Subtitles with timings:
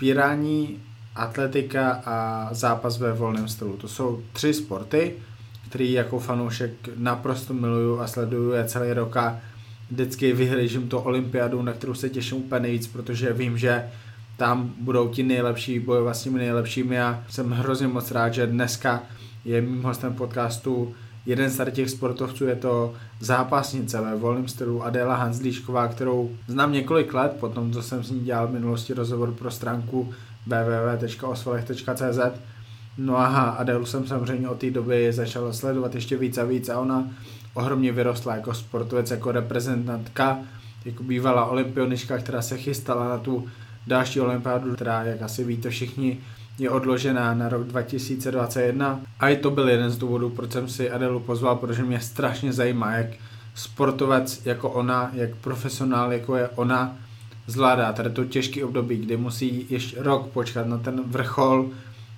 [0.00, 0.78] Spírání,
[1.16, 3.76] atletika a zápas ve volném stylu.
[3.76, 5.12] To jsou tři sporty,
[5.68, 9.40] který jako fanoušek naprosto miluju a sleduju je celý rok a
[9.90, 13.90] vždycky vyhlížím to olympiádu, na kterou se těším úplně nejvíc, protože vím, že
[14.36, 19.02] tam budou ti nejlepší bojovat s těmi nejlepšími a jsem hrozně moc rád, že dneska
[19.44, 20.94] je mým hostem podcastu
[21.26, 27.14] jeden z těch sportovců, je to zápasnice ve volném stylu Adela Hanzlíšková, kterou znám několik
[27.14, 30.12] let, potom co jsem s ní dělal v minulosti rozhovor pro stránku
[30.46, 32.18] www.osvalech.cz
[32.98, 36.80] No a Adelu jsem samozřejmě od té doby začal sledovat ještě víc a víc a
[36.80, 37.10] ona
[37.54, 40.38] ohromně vyrostla jako sportovec, jako reprezentantka,
[40.84, 43.48] jako bývalá olympionička, která se chystala na tu
[43.86, 46.20] další olympiádu, která, jak asi víte všichni,
[46.60, 50.90] je odložená na rok 2021 a i to byl jeden z důvodů, proč jsem si
[50.90, 53.06] Adelu pozval, protože mě strašně zajímá, jak
[53.54, 56.96] sportovec jako ona, jak profesionál jako je ona,
[57.46, 61.70] zvládá tady to těžký období, kdy musí ještě rok počkat na ten vrchol,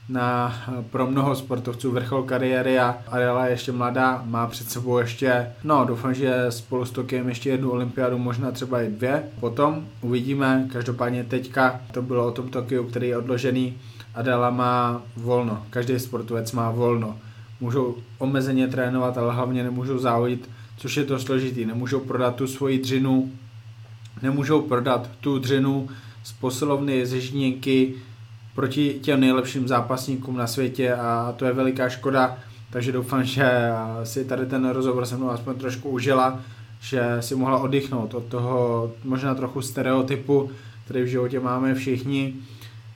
[0.09, 0.55] na
[0.91, 5.85] pro mnoho sportovců vrchol kariéry a Adela je ještě mladá, má před sebou ještě, no
[5.85, 9.23] doufám, že spolu s Tokiem ještě jednu olympiádu, možná třeba i dvě.
[9.41, 13.79] Potom uvidíme, každopádně teďka to bylo o tom Tokiu, který je odložený.
[14.15, 17.19] Adela má volno, každý sportovec má volno.
[17.61, 21.65] Můžou omezeně trénovat, ale hlavně nemůžou závodit, což je to složitý.
[21.65, 23.31] Nemůžou prodat tu svoji dřinu,
[24.23, 25.89] nemůžou prodat tu dřinu
[26.25, 27.95] z posilovny Žíněnky,
[28.55, 32.39] proti těm nejlepším zápasníkům na světě a to je veliká škoda,
[32.71, 33.51] takže doufám, že
[34.05, 36.41] si tady ten rozhovor se mnou aspoň trošku užila,
[36.81, 40.51] že si mohla oddychnout od toho možná trochu stereotypu,
[40.85, 42.35] který v životě máme všichni.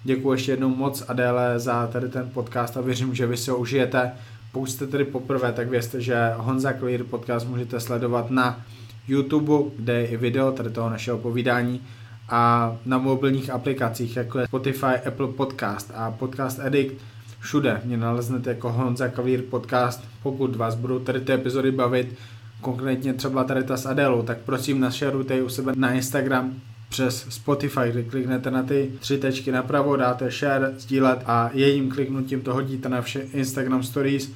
[0.07, 3.57] Děkuji ještě jednou moc Adéle za tady ten podcast a věřím, že vy si ho
[3.57, 4.13] užijete.
[4.53, 8.61] Pokud jste tady poprvé, tak vězte, že Honza Clear podcast můžete sledovat na
[9.09, 11.81] YouTube, kde je i video tady toho našeho povídání
[12.29, 16.95] a na mobilních aplikacích, jako je Spotify, Apple Podcast a Podcast Addict,
[17.41, 20.05] všude mě naleznete jako Honza Kavír Podcast.
[20.23, 22.15] Pokud vás budou tady ty epizody bavit,
[22.61, 26.55] konkrétně třeba tady ta s Adélou, tak prosím našerujte u sebe na Instagram
[26.97, 32.41] přes Spotify, kdy kliknete na ty tři tečky napravo, dáte share, sdílet a jedním kliknutím
[32.41, 34.33] to hodíte na vše Instagram Stories,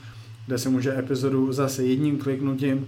[0.47, 2.87] kde se může epizodu zase jedním kliknutím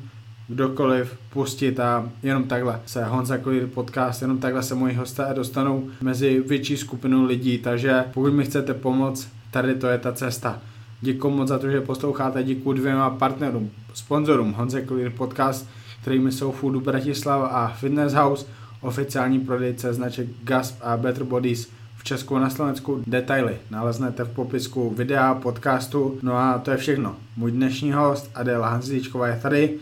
[0.49, 5.91] kdokoliv pustit a jenom takhle se Honza Clear podcast, jenom takhle se moji hosté dostanou
[6.00, 10.60] mezi větší skupinu lidí, takže pokud mi chcete pomoct, tady to je ta cesta.
[11.00, 15.69] Děkuji moc za to, že posloucháte, děkuji dvěma partnerům, sponzorům Honza Clear podcast,
[16.03, 18.47] kterými jsou Foodu Bratislava a Fitness House,
[18.82, 23.03] oficiální prodejce značek Gasp a Better Bodies v Česku na Slovensku.
[23.06, 26.19] Detaily naleznete v popisku videa, podcastu.
[26.22, 27.16] No a to je všechno.
[27.37, 29.78] Můj dnešní host Adela Hanzlíčková je tady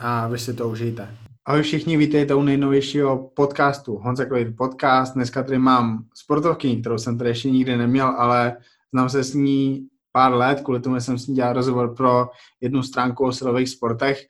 [0.00, 1.08] a vy si to užijte.
[1.46, 5.14] Ahoj všichni, vítejte u nejnovějšího podcastu Honza Klid Podcast.
[5.14, 8.56] Dneska tady mám sportovky, kterou jsem tady ještě nikdy neměl, ale
[8.92, 12.28] znám se s ní pár let, kvůli tomu jsem s ní dělal rozhovor pro
[12.60, 14.26] jednu stránku o silových sportech.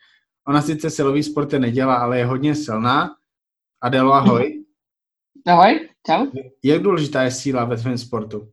[0.48, 3.10] Ona sice silový sporty nedělá, ale je hodně silná.
[3.84, 4.64] Adelo, ahoj.
[5.46, 6.26] Ahoj, čau.
[6.62, 8.48] Jak důležitá je síla ve tvém sportu?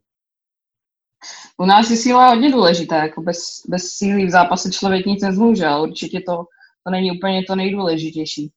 [1.58, 3.38] U nás je síla hodně důležitá, jako bez,
[3.68, 6.44] bez síly v zápase člověk nic nezmůže, ale určitě to
[6.86, 8.52] to není úplně to nejdůležitější.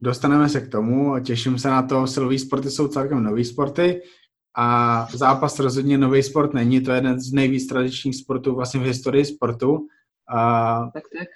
[0.00, 4.02] Dostaneme se k tomu, těším se na to, silový sporty jsou celkem nový sporty
[4.56, 8.86] a zápas rozhodně nový sport není, to je jeden z nejvíc tradičních sportů vlastně v
[8.86, 9.86] historii sportu.
[10.36, 11.28] A tak, tak.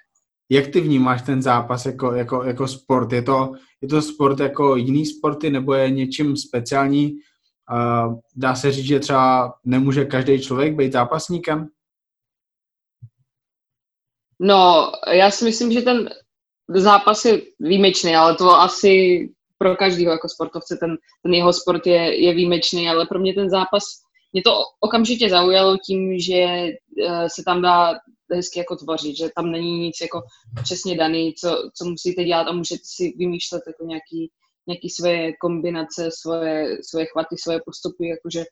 [0.50, 3.12] Jak ty vnímáš ten zápas jako, jako, jako sport?
[3.12, 7.12] Je to, je to sport jako jiný sporty nebo je něčím speciální?
[8.36, 11.68] Dá se říct, že třeba nemůže každý člověk být zápasníkem?
[14.40, 16.10] No, já si myslím, že ten
[16.68, 19.28] zápas je výjimečný, ale to asi
[19.58, 23.50] pro každého jako sportovce ten, ten jeho sport je, je výjimečný, ale pro mě ten
[23.50, 23.82] zápas,
[24.32, 26.46] mě to okamžitě zaujalo tím, že
[27.08, 27.94] uh, se tam dá
[28.36, 30.22] hezky jako tvořit, že tam není nic jako
[30.62, 34.30] přesně daný, co, co musíte dělat a můžete si vymýšlet jako nějaký,
[34.66, 38.44] nějaký své kombinace, svoje, svoje chvaty, svoje postupy, jakože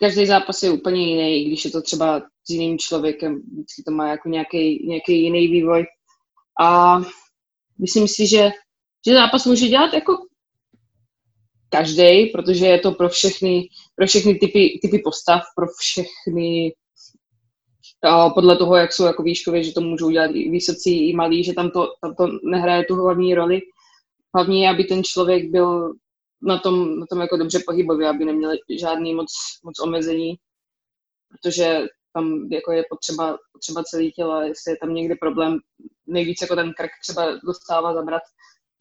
[0.00, 3.90] každý zápas je úplně jiný, i když je to třeba s jiným člověkem, vždycky to
[3.90, 5.84] má jako nějaký, nějaký jiný vývoj.
[6.60, 6.98] A
[7.80, 8.50] myslím si, že,
[9.06, 10.12] že zápas může dělat jako
[11.68, 16.74] každý, protože je to pro všechny, pro všechny typy, typy postav, pro všechny
[18.34, 21.54] podle toho, jak jsou jako výškově, že to můžou dělat i vysocí, i malí, že
[21.54, 23.60] tam to, tam to nehraje tu hlavní roli.
[24.34, 25.94] Hlavně, aby ten člověk byl
[26.42, 29.26] na tom, na tom jako dobře pohybově, aby neměli žádný moc,
[29.64, 30.34] moc omezení,
[31.28, 35.58] protože tam jako je potřeba, potřeba celý tělo, jestli je tam někde problém,
[36.06, 38.22] nejvíc jako ten krk třeba dostává zabrat,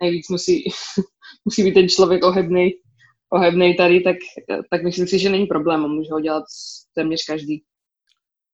[0.01, 0.63] nejvíc musí,
[1.45, 2.71] musí být ten člověk ohebný,
[3.33, 4.15] ohebnej tady, tak,
[4.71, 6.43] tak myslím si, že není problém a může ho dělat
[6.95, 7.63] téměř každý.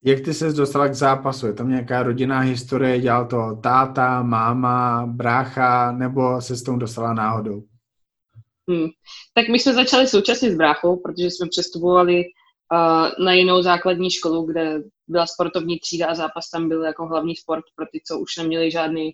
[0.04, 1.48] Jak ty ses dostala k zápasu?
[1.48, 3.02] Je tam nějaká rodinná historie?
[3.02, 7.64] Dělal to táta, máma, brácha, nebo se s tomu dostala náhodou?
[8.70, 8.88] Hmm.
[9.34, 12.24] Tak my jsme začali současně s bráchou, protože jsme přestupovali
[12.74, 17.36] uh, na jinou základní školu, kde byla sportovní třída a zápas tam byl jako hlavní
[17.36, 19.12] sport pro ty, co už neměli žádný,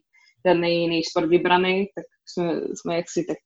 [0.47, 3.37] žádný jiný sport vybraný, tak jsme, jsme jaksi tak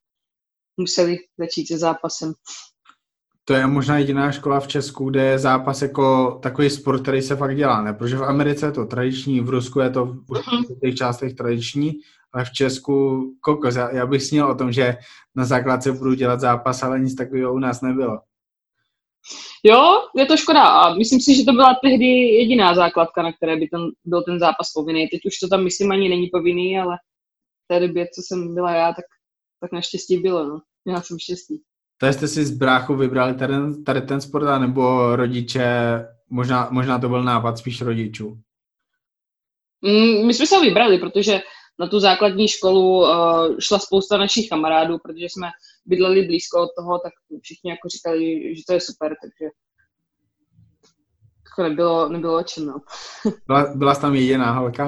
[0.77, 2.33] museli začít se zápasem.
[3.49, 7.35] To je možná jediná škola v Česku, kde je zápas jako takový sport, který se
[7.35, 7.93] fakt dělá, ne?
[7.93, 10.79] Protože v Americe je to tradiční, v Rusku je to v mhm.
[10.81, 11.93] těch částech tradiční,
[12.33, 13.75] ale v Česku kokos.
[13.75, 14.97] Já, já bych snil o tom, že
[15.35, 18.19] na základce budu dělat zápas, ale nic takového u nás nebylo.
[19.63, 23.55] Jo, je to škoda a myslím si, že to byla tehdy jediná základka, na které
[23.55, 25.07] by ten, byl ten zápas povinný.
[25.07, 26.97] Teď už to tam myslím ani není povinný, ale
[27.65, 29.05] v té době, co jsem byla já, tak,
[29.61, 30.43] tak naštěstí bylo.
[30.47, 30.59] No.
[30.87, 31.61] Já jsem štěstí.
[31.99, 33.53] To jste si z bráchu vybrali tady,
[33.85, 35.67] tady ten sport, nebo rodiče,
[36.29, 38.37] možná, možná to byl nápad spíš rodičů?
[39.81, 41.41] Mm, my jsme se ho vybrali, protože
[41.79, 43.09] na tu základní školu uh,
[43.59, 45.47] šla spousta našich kamarádů, protože jsme
[45.85, 49.51] bydleli blízko od toho, tak všichni jako říkali, že to je super, takže
[51.59, 52.81] to nebylo, nebylo o čem, no.
[53.47, 54.85] Byla, byla jsi tam jediná holka?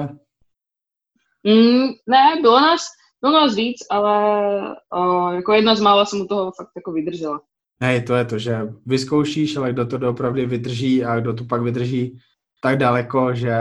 [1.44, 2.82] Mm, ne, bylo nás,
[3.22, 4.60] bylo nás víc, ale
[4.96, 7.40] uh, jako jedna z mála jsem u toho fakt jako vydržela.
[7.82, 11.62] Hej, to je to, že vyzkoušíš, ale kdo to doopravdy vydrží a kdo to pak
[11.62, 12.18] vydrží
[12.62, 13.54] tak daleko, že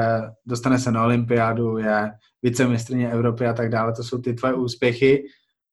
[0.46, 2.12] dostane se na olympiádu, je
[2.42, 5.26] vicemistrně Evropy a tak dále, to jsou ty tvoje úspěchy.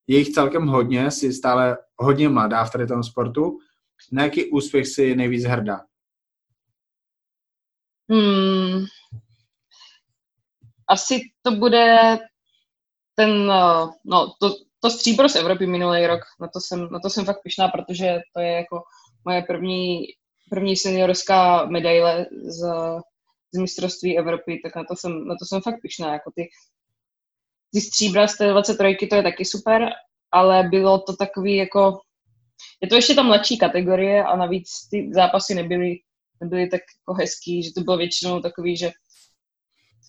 [0.07, 3.59] Je jich celkem hodně, jsi stále hodně mladá v tady tom sportu.
[4.13, 5.81] Na jaký úspěch si nejvíc hrdá?
[8.11, 8.85] Hmm.
[10.89, 12.19] Asi to bude
[13.19, 17.11] ten, eh, no, to, to stříbro z Evropy minulý rok, na to jsem, na to
[17.11, 18.83] jsem fakt pišná, protože to je jako
[19.25, 20.03] moje první,
[20.51, 22.61] první seniorská medaile z,
[23.55, 26.49] z mistrovství Evropy, tak na to jsem, na to jsem fakt pišná, jako ty,
[27.73, 29.89] ty stříbra z té 23 to je taky super,
[30.33, 32.01] ale bylo to takový jako,
[32.81, 35.97] je to ještě ta mladší kategorie a navíc ty zápasy nebyly,
[36.41, 38.91] nebyly tak jako hezký, že to bylo většinou takový, že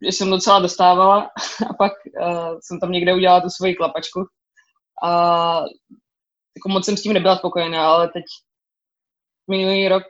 [0.01, 1.21] jsem docela dostávala
[1.69, 1.91] a pak
[2.21, 4.25] uh, jsem tam někde udělala tu svoji klapačku.
[5.03, 5.09] A
[6.57, 8.23] jako moc jsem s tím nebyla spokojená, ale teď
[9.49, 10.03] minulý rok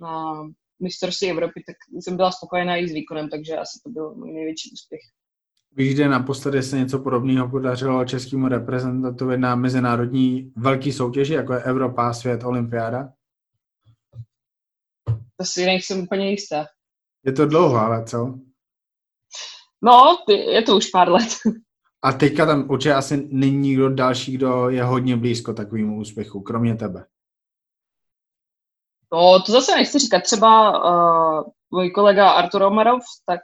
[0.00, 0.34] na
[0.82, 4.70] mistrovství Evropy, tak jsem byla spokojená i s výkonem, takže asi to byl můj největší
[4.72, 5.00] úspěch.
[5.72, 11.62] Víš, kde naposledy se něco podobného podařilo českému reprezentantovi na mezinárodní velký soutěži, jako je
[11.62, 13.08] Evropa, svět, olympiáda?
[15.36, 16.66] To si nejsem úplně jistá.
[17.24, 18.38] Je to dlouho, ale co?
[19.86, 21.28] No, je to už pár let.
[22.02, 26.74] A teďka tam určitě asi není nikdo další, kdo je hodně blízko takovému úspěchu, kromě
[26.74, 27.06] tebe.
[29.12, 30.20] No, to zase nechci říkat.
[30.20, 33.40] Třeba uh, můj kolega Artur Omarov, tak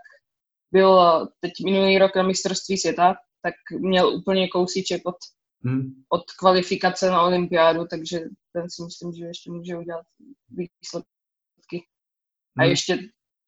[0.73, 1.01] byl
[1.41, 5.17] teď minulý rok na mistrovství světa, tak měl úplně kousíček od,
[5.65, 5.93] hmm.
[6.09, 8.21] od kvalifikace na olympiádu, takže
[8.53, 10.07] ten si myslím, že ještě může udělat
[10.49, 11.87] výsledky.
[12.59, 12.71] A hmm.
[12.71, 12.99] ještě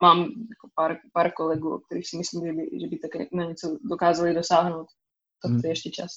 [0.04, 3.44] mám jako pár, pár kolegů, o kterých si myslím, že by, že by také na
[3.44, 4.86] něco dokázali dosáhnout.
[5.42, 5.60] To hmm.
[5.64, 6.10] je ještě čas.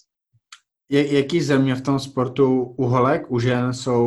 [0.89, 3.97] Je, jaký země v tom sportu u holek, u žen jsou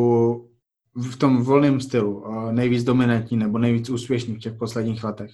[0.95, 5.31] v tom volném stylu nejvíc dominantní nebo nejvíc úspěšní v těch posledních letech?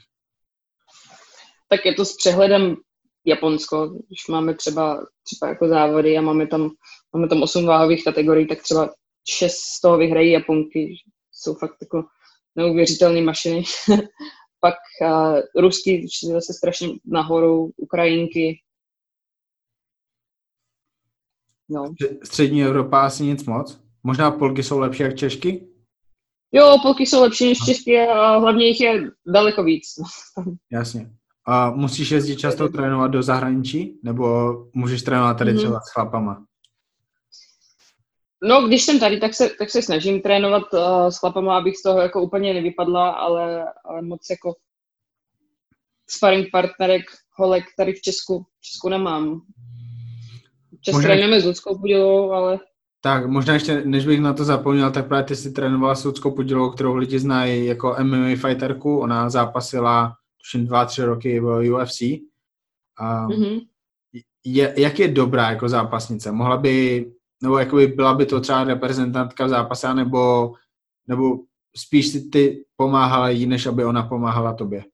[1.69, 2.77] Tak je to s přehledem
[3.25, 6.71] Japonsko, když máme třeba, třeba jako závody a máme tam,
[7.13, 8.95] máme tam osm váhových kategorií, tak třeba
[9.29, 10.95] šest z toho vyhrají Japonky,
[11.33, 12.05] jsou fakt jako
[12.57, 13.63] neuvěřitelné mašiny.
[14.61, 18.61] Pak uh, rusky šli zase strašně nahoru, Ukrajinky.
[21.69, 21.95] No.
[22.25, 23.81] Střední Evropa asi nic moc?
[24.03, 25.69] Možná Polky jsou lepší jak Češky?
[26.53, 29.87] Jo, Polky jsou lepší než Češky a hlavně jich je daleko víc.
[30.73, 31.11] Jasně.
[31.47, 34.01] A musíš jezdit často trénovat do zahraničí?
[34.03, 35.59] Nebo můžeš trénovat tady mm-hmm.
[35.59, 36.45] třeba s chlapama?
[38.43, 41.83] No, když jsem tady, tak se, tak se snažím trénovat uh, s chlapama, abych z
[41.83, 44.55] toho jako úplně nevypadla, ale, ale moc jako
[46.11, 47.03] sparring partnerek,
[47.39, 49.41] holek tady v Česku, v Česku nemám.
[50.81, 51.09] Čas možná...
[51.09, 52.59] trénujeme s Ludskou Pudilovou, ale...
[53.01, 56.31] Tak, možná ještě, než bych na to zapomněl, tak právě ty jsi trénovala s Ludskou
[56.31, 58.99] Pudilovou, kterou lidi znají jako MMA fighterku.
[58.99, 62.01] Ona zápasila tuším dva, tři roky v UFC.
[62.01, 62.19] Um,
[63.29, 63.61] mm-hmm.
[64.45, 66.33] je, jak je dobrá jako zápasnice?
[66.33, 67.07] Mohla by
[67.43, 70.53] nebo jakoby byla by to třeba reprezentantka v zápase, nebo,
[71.07, 71.39] nebo
[71.77, 74.85] spíš si ty pomáhala jí, než aby ona pomáhala tobě?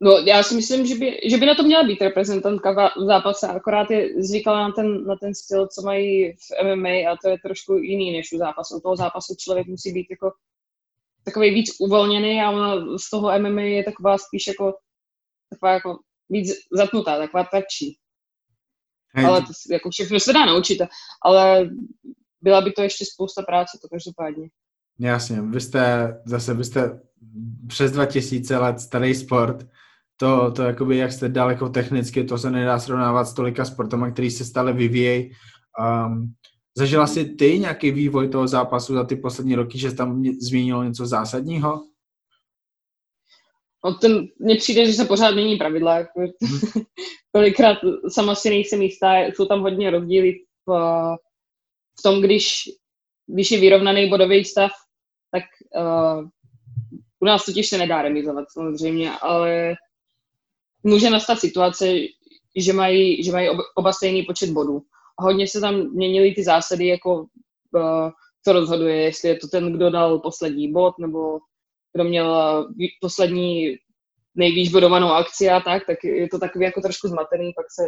[0.00, 3.48] No, já si myslím, že by, že by na to měla být reprezentantka v zápase,
[3.48, 7.38] akorát je zvyklá na ten, na ten styl, co mají v MMA a to je
[7.38, 8.76] trošku jiný než u zápasu.
[8.76, 10.32] U toho zápasu člověk musí být jako
[11.24, 14.74] takový víc uvolněný a ona z toho MMA je taková spíš jako
[15.50, 17.98] taková jako víc zatnutá, taková tvrdší.
[19.14, 20.78] Ale to, jako všechno se dá naučit,
[21.24, 21.70] ale
[22.42, 24.48] byla by to ještě spousta práce, to každopádně.
[24.98, 27.00] Jasně, vy jste zase, vy jste
[27.68, 29.66] přes 2000 let starý sport,
[30.16, 34.30] to, to jakoby, jak jste daleko technicky, to se nedá srovnávat s tolika sportama, který
[34.30, 35.30] se stále vyvíjejí.
[36.06, 36.34] Um,
[36.76, 41.06] zažila jsi ty nějaký vývoj toho zápasu za ty poslední roky, že tam změnilo něco
[41.06, 41.82] zásadního?
[43.84, 45.98] No ten, mně přijde, že se pořád mění pravidla.
[45.98, 46.60] Jako, hmm.
[47.32, 50.32] kolikrát sama si nejsem jistá, jsou tam hodně rozdíly
[50.66, 50.72] v,
[51.98, 52.62] v tom, když,
[53.26, 54.70] když je vyrovnaný bodový stav,
[55.30, 55.42] tak
[55.76, 56.28] uh,
[57.20, 59.74] u nás totiž se nedá remizovat samozřejmě, ale
[60.82, 61.86] může nastat situace,
[62.56, 64.82] že mají, že mají oba stejný počet bodů.
[65.18, 67.26] A hodně se tam měnily ty zásady, jako
[67.72, 68.10] uh,
[68.44, 71.38] co rozhoduje, jestli je to ten, kdo dal poslední bod, nebo
[71.94, 72.68] kdo měl
[73.00, 73.76] poslední
[74.34, 77.82] nejvíc bodovanou akci a tak, tak je to takový jako trošku zmatený, pak se,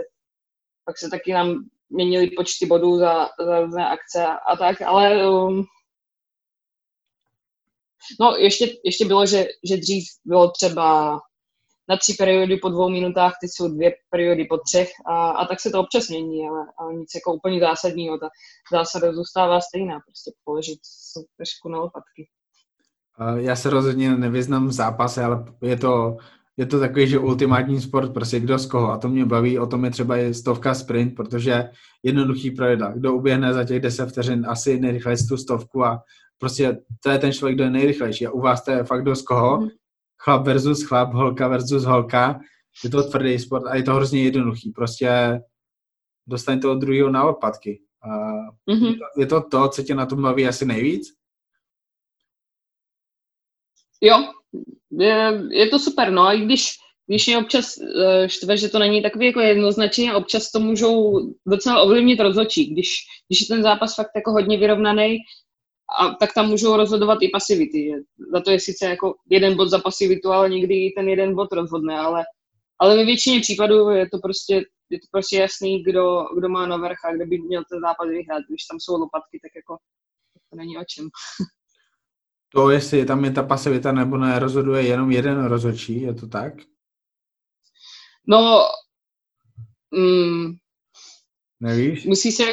[0.85, 5.31] pak se taky nám měnili počty bodů za, za různé akce a, a tak, ale
[5.31, 5.65] um,
[8.21, 11.19] no ještě, ještě bylo, že, že dřív bylo třeba
[11.89, 15.61] na tři periody po dvou minutách, teď jsou dvě periody po třech a, a tak
[15.61, 18.29] se to občas mění, ale, ale nic jako úplně zásadního, ta
[18.73, 20.79] zásada zůstává stejná, prostě položit
[21.37, 22.29] trošku na lopatky.
[23.37, 26.17] Já se rozhodně nevyznám v zápase, ale je to,
[26.57, 28.93] je to takový, že ultimátní sport, prostě kdo z koho.
[28.93, 31.65] A to mě baví, o tom je třeba i stovka sprint, protože
[32.03, 32.93] jednoduchý pravidla.
[32.93, 36.03] Kdo uběhne za těch 10 vteřin asi nejrychleji tu stovku a
[36.39, 38.27] prostě to je ten člověk, kdo je nejrychlejší.
[38.27, 39.61] A u vás to je fakt kdo z koho.
[39.61, 39.69] Mm
[40.27, 42.41] chlap versus chlap, holka versus holka.
[42.85, 44.71] Je to tvrdý sport a je to hrozně jednoduchý.
[44.71, 45.41] Prostě
[46.27, 47.81] dostaň toho druhého na odpadky.
[48.03, 48.09] A
[48.71, 48.87] mm-hmm.
[48.87, 51.09] je, to, je to to, co tě na tom baví asi nejvíc?
[54.01, 54.17] Jo,
[54.91, 56.73] je, je to super, no a i když,
[57.07, 61.83] když mě občas uh, štve, že to není takový jako jednoznačně, občas to můžou docela
[61.83, 62.89] ovlivnit rozhodčí, když,
[63.29, 65.19] když je ten zápas fakt jako hodně vyrovnaný,
[66.01, 67.93] a tak tam můžou rozhodovat i pasivity.
[68.33, 71.99] Za to je sice jako jeden bod za pasivitu, ale někdy ten jeden bod rozhodne,
[71.99, 72.25] ale,
[72.79, 74.55] ale ve většině případů je to prostě,
[74.91, 78.09] je to prostě jasný, kdo, kdo má na vrch a kdo by měl ten zápas
[78.09, 78.43] vyhrát.
[78.49, 79.77] Když tam jsou lopatky, tak jako
[80.51, 81.09] to není o čem.
[82.49, 86.53] To, jestli tam je ta pasivita nebo ne, rozhoduje jenom jeden rozhodčí, je to tak?
[88.29, 88.61] No,
[89.91, 90.57] mm,
[91.61, 92.07] Nevíš?
[92.07, 92.45] Musí se,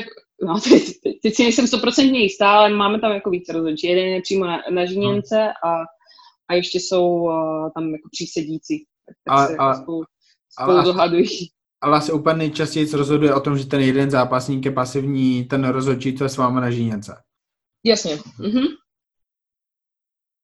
[0.47, 0.59] no,
[1.03, 3.87] teď, teď si nejsem stoprocentně jistá, ale máme tam jako více rozhodčí.
[3.87, 5.81] Jeden je přímo na, na Žiněnce a,
[6.49, 8.85] a ještě jsou uh, tam jako přísedící.
[9.27, 10.03] Tak, se a, spolu,
[10.49, 11.49] spolu ale, dohadují.
[11.81, 16.17] Ale asi úplně nejčastěji rozhoduje o tom, že ten jeden zápasník je pasivní, ten rozhodčí,
[16.17, 17.15] co je s vámi na Žíněnce.
[17.85, 18.17] Jasně.
[18.39, 18.63] Mhm.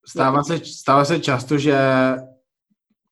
[0.09, 1.77] Stává, se, stává se často, že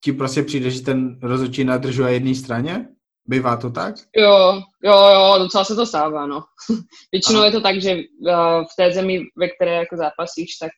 [0.03, 2.87] ti prostě přijde, že ten rozhodčí nadržuje jedné straně?
[3.25, 3.95] Bývá to tak?
[4.15, 6.43] Jo, jo, jo, docela se to stává, no.
[7.11, 7.45] Většinou Aha.
[7.45, 10.71] je to tak, že uh, v té zemi, ve které jako zápasíš, tak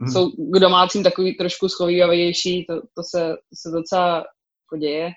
[0.00, 0.12] hmm.
[0.12, 5.10] jsou k domácím takový trošku schovývavější, to, to, se, to se docela jako děje.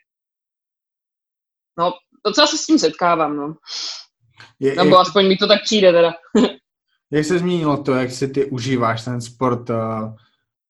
[1.80, 1.92] No,
[2.25, 3.56] docela se s tím setkávám, no.
[4.60, 6.13] Je, Nebo jak, aspoň mi to tak přijde teda.
[7.12, 9.70] jak se změnilo to, jak si ty užíváš ten sport?
[9.70, 10.16] Uh,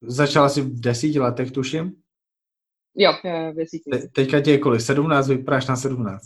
[0.02, 1.94] začala jsi v desíti letech, tuším?
[2.96, 3.90] Jo, jo desíti.
[3.92, 4.82] Te, teďka tě je kolik?
[4.82, 5.28] 17?
[5.28, 6.22] Vypadáš na 17.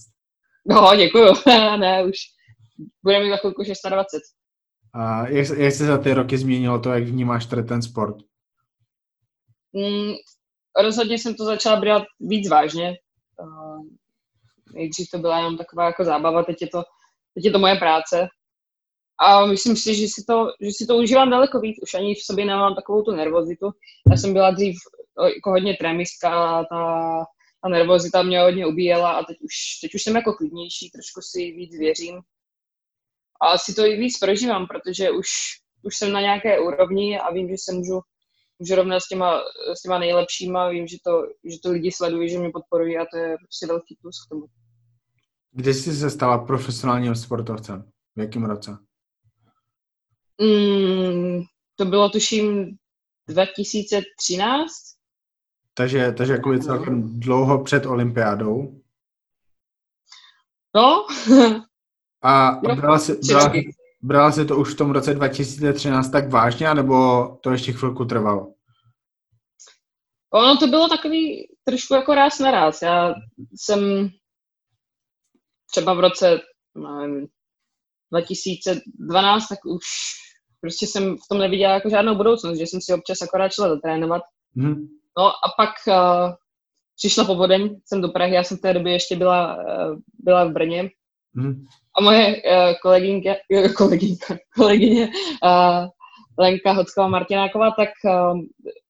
[0.67, 1.33] No, děkuju.
[1.79, 2.15] ne, už
[3.03, 4.21] bude mi za chvilku 26.
[4.93, 8.15] A jak, jak se za ty roky změnilo to, jak vnímáš tady ten sport?
[9.73, 10.13] Mm,
[10.81, 12.97] rozhodně jsem to začala brát víc vážně.
[13.39, 13.85] Uh,
[14.73, 16.83] nejdřív to byla jenom taková jako zábava, teď je to,
[17.33, 18.27] teď je to moje práce.
[19.19, 21.77] A myslím si, že si, to, že si to užívám daleko víc.
[21.83, 23.71] Už ani v sobě nemám takovou tu nervozitu.
[24.11, 24.75] Já jsem byla dřív
[25.35, 27.25] jako hodně trémistka a ta,
[27.63, 31.39] ta nervozita mě hodně ubíjela a teď už, teď už jsem jako klidnější, trošku si
[31.51, 32.21] víc věřím.
[33.41, 35.27] A asi to i víc prožívám, protože už,
[35.83, 38.01] už jsem na nějaké úrovni a vím, že se můžu,
[38.59, 39.41] můžu rovnat s těma,
[39.77, 43.17] s těma nejlepšíma, vím, že to, že to lidi sledují, že mě podporují a to
[43.17, 44.45] je prostě velký plus k tomu.
[45.51, 47.89] Kdy jsi se stala profesionálním sportovcem?
[48.15, 48.77] V jakém roce?
[50.41, 51.41] Mm,
[51.75, 52.77] to bylo tuším
[53.27, 54.71] 2013.
[55.73, 58.81] Takže, takže jako celkem dlouho před olympiádou.
[60.75, 61.05] No.
[62.23, 63.53] A brala si, brala,
[64.01, 68.53] brala si to už v tom roce 2013 tak vážně, nebo to ještě chvilku trvalo?
[70.33, 72.81] Ono to bylo takový trošku jako ráz na ráz.
[72.81, 73.13] Já
[73.55, 74.09] jsem
[75.71, 76.39] třeba v roce
[76.75, 77.27] nevím,
[78.13, 79.83] 2012, tak už
[80.61, 84.21] prostě jsem v tom neviděla jako žádnou budoucnost, že jsem si občas akorát šla zatrénovat.
[84.55, 84.75] Mm.
[85.17, 86.33] No a pak uh,
[86.95, 90.51] přišla povodeň, jsem do Prahy, já jsem v té době ještě byla, uh, byla v
[90.51, 90.89] Brně.
[91.33, 91.65] Mm.
[91.97, 93.33] A moje uh, kolegynka,
[93.77, 95.09] kolegynka, kolegyně
[95.43, 95.87] uh,
[96.39, 98.39] Lenka Hocková Martináková, tak uh,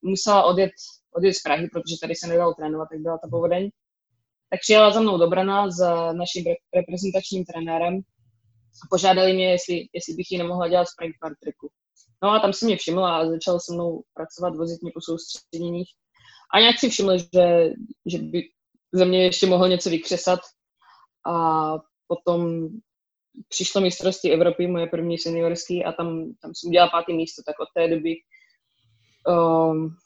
[0.02, 0.70] musela odjet,
[1.16, 3.70] odjet z Prahy, protože tady se nedalo trénovat, tak byla ta povodeň.
[4.50, 5.78] Tak přijela za mnou do Brna s
[6.12, 6.44] naším
[6.76, 8.00] reprezentačním trenérem
[8.82, 11.70] a požádali mě, jestli, jestli bych ji nemohla dělat sprint tricku.
[12.22, 15.88] No a tam si mě všimla a začala se mnou pracovat, vozit mě po soustředěních.
[16.54, 17.70] A nějak si všiml, že,
[18.06, 18.42] že by
[18.92, 20.40] ze mě ještě mohl něco vykřesat.
[21.26, 21.72] A
[22.06, 22.68] potom
[23.48, 27.68] přišlo mistrovství Evropy, moje první seniorský, a tam, tam jsem udělala pátý místo, tak od
[27.74, 28.14] té doby
[29.28, 29.96] um,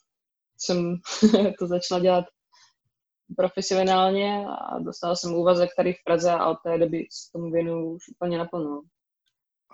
[0.58, 0.96] jsem
[1.58, 2.24] to začala dělat
[3.36, 7.90] profesionálně a dostala jsem úvazek tady v Praze a od té doby s tomu věnu
[7.94, 8.82] už úplně naplno.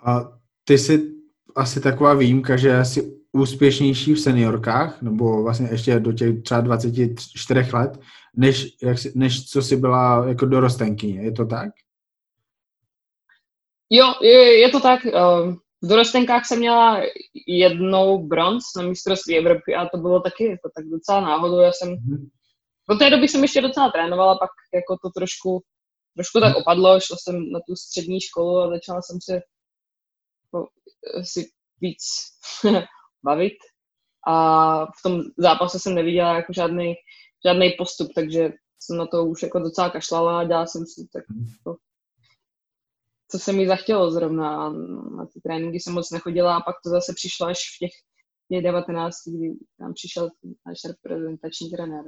[0.05, 1.11] A ty jsi
[1.55, 7.59] asi taková výjimka, že jsi úspěšnější v seniorkách, nebo vlastně ještě do těch třeba 24
[7.73, 7.99] let,
[8.35, 11.69] než, jak, než co jsi byla jako dorostenkyně, je to tak?
[13.89, 15.05] Jo, je, je to tak.
[15.05, 17.01] Ehm, v dorostenkách jsem měla
[17.47, 21.59] jednou bronz na mistrovství Evropy a to bylo taky jako tak docela náhodou.
[21.59, 22.27] Já jsem mm-hmm.
[22.89, 25.63] Do té doby jsem ještě docela trénovala, pak jako to trošku,
[26.15, 26.61] trošku tak mhm.
[26.61, 30.67] opadlo, šla jsem na tu střední školu a začala jsem se jako,
[31.23, 31.49] si
[31.81, 32.03] víc
[33.23, 33.57] bavit
[34.27, 36.93] a v tom zápase jsem neviděla jako žádný,
[37.45, 41.23] žádný postup, takže jsem na to už jako docela kašlala a dělala jsem si tak
[41.63, 41.75] to,
[43.31, 44.69] co se mi zachtělo zrovna.
[45.17, 47.91] Na ty tréninky jsem moc nechodila a pak to zase přišlo až v těch,
[48.51, 50.29] těch 19, kdy tam přišel
[50.65, 52.03] náš reprezentační trenér.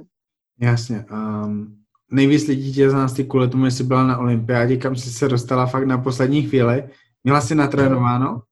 [0.60, 1.04] Jasně.
[1.10, 1.78] Um,
[2.10, 5.28] nejvíc lidí tě z nás ty kvůli tomu, jestli byla na olympiádě, kam jsi se
[5.28, 6.90] dostala fakt na poslední chvíli.
[7.24, 8.42] Měla jsi natrénováno?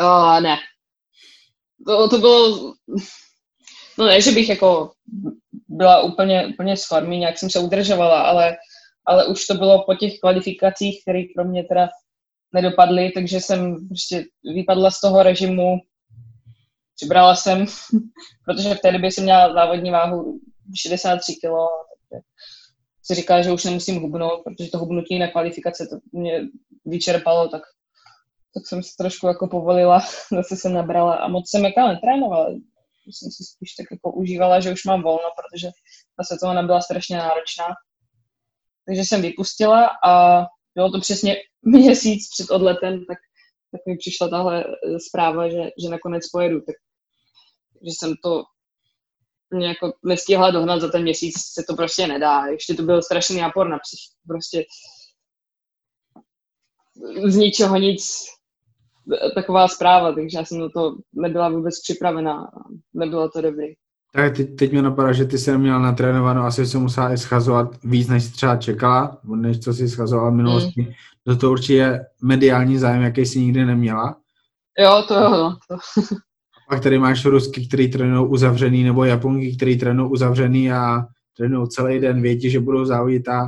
[0.00, 0.56] Uh, ne.
[1.86, 2.74] To, to bylo,
[3.98, 4.92] no ne, že bych jako
[5.68, 8.56] byla úplně, úplně z formy, nějak jsem se udržovala, ale,
[9.06, 11.88] ale už to bylo po těch kvalifikacích, které pro mě teda
[12.54, 15.76] nedopadly, takže jsem prostě vypadla z toho režimu,
[16.96, 17.66] přibrala jsem,
[18.44, 20.40] protože v té době jsem měla závodní váhu
[20.76, 21.40] 63 kg,
[21.98, 22.24] takže
[23.02, 26.40] si říkala, že už nemusím hubnout, protože to hubnutí na kvalifikace to mě
[26.84, 27.62] vyčerpalo, tak
[28.54, 30.00] tak jsem si trošku jako povolila,
[30.32, 32.50] zase se nabrala a moc jsem jako netrénovala.
[33.06, 35.68] Jsem si spíš tak jako užívala, že už mám volno, protože
[36.16, 37.66] ta sezóna byla strašně náročná.
[38.86, 40.42] Takže jsem vypustila a
[40.74, 43.18] bylo to přesně měsíc před odletem, tak,
[43.72, 46.60] tak mi přišla tahle eh, zpráva, že, že nakonec pojedu.
[46.60, 46.76] Tak,
[47.86, 48.44] že jsem to
[49.54, 52.46] mě jako nestihla dohnat za ten měsíc, se to prostě nedá.
[52.46, 54.00] Ještě to byl strašný nápor na psych.
[54.28, 54.64] Prostě
[57.26, 58.06] z ničeho nic
[59.34, 62.50] taková zpráva, takže já jsem na to nebyla vůbec připravená.
[62.94, 63.66] Nebylo to dobrý.
[64.12, 67.84] Tak teď, teď mě napadá, že ty jsi neměla natrénováno, asi se musela i schazovat
[67.84, 70.82] víc, než jsi třeba čekala, než co jsi schazovala v minulosti.
[70.82, 70.92] Mm.
[71.26, 74.16] Do toho určitě mediální zájem, jaký jsi nikdy neměla.
[74.78, 75.30] Jo, to jo.
[75.30, 75.76] No, to.
[76.68, 82.00] Pak tady máš Rusky, který trénují uzavřený, nebo Japonky, který trénují uzavřený a trénují celý
[82.00, 83.46] den, vědí, že budou závodit a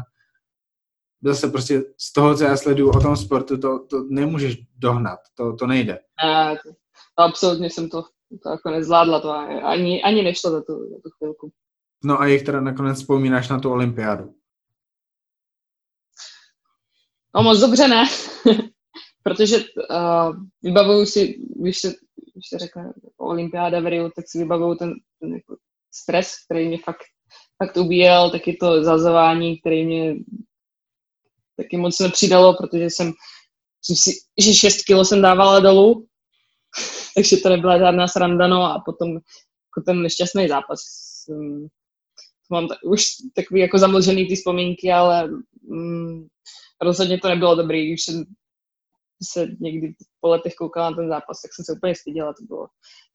[1.23, 5.57] zase prostě z toho, co já sleduju o tom sportu, to, to nemůžeš dohnat, to,
[5.57, 5.99] to nejde.
[6.25, 6.57] Ne,
[7.17, 8.05] absolutně jsem to,
[8.43, 9.31] to jako nezvládla, to
[9.65, 11.53] ani, ani nešlo za tu, za tu chvilku.
[12.05, 14.35] No a jak teda nakonec vzpomínáš na tu olympiádu?
[17.37, 18.05] No moc dobře ne,
[19.23, 21.95] protože uh, vybavuju si, když se,
[22.37, 25.57] když se řekne olympiáda v Rio, tak si vybavuju ten, ten jako
[25.95, 27.05] stres, který mě fakt,
[27.65, 30.15] fakt ubíjel, taky to zazování, který mě
[31.57, 33.13] taky moc nepřidalo, protože jsem,
[33.83, 36.07] jsem si, že 6 kilo jsem dávala dolů,
[37.15, 40.81] takže to nebyla žádná sranda, no a potom jako ten nešťastný zápas.
[41.25, 41.67] Jsem,
[42.51, 45.29] mám tak, už takový jako zamlžený ty vzpomínky, ale
[45.63, 46.27] mm,
[46.83, 47.87] rozhodně to nebylo dobrý.
[47.87, 48.25] Když jsem
[49.23, 52.33] se někdy po letech koukala na ten zápas, tak jsem se úplně styděla.
[52.33, 52.67] To bylo,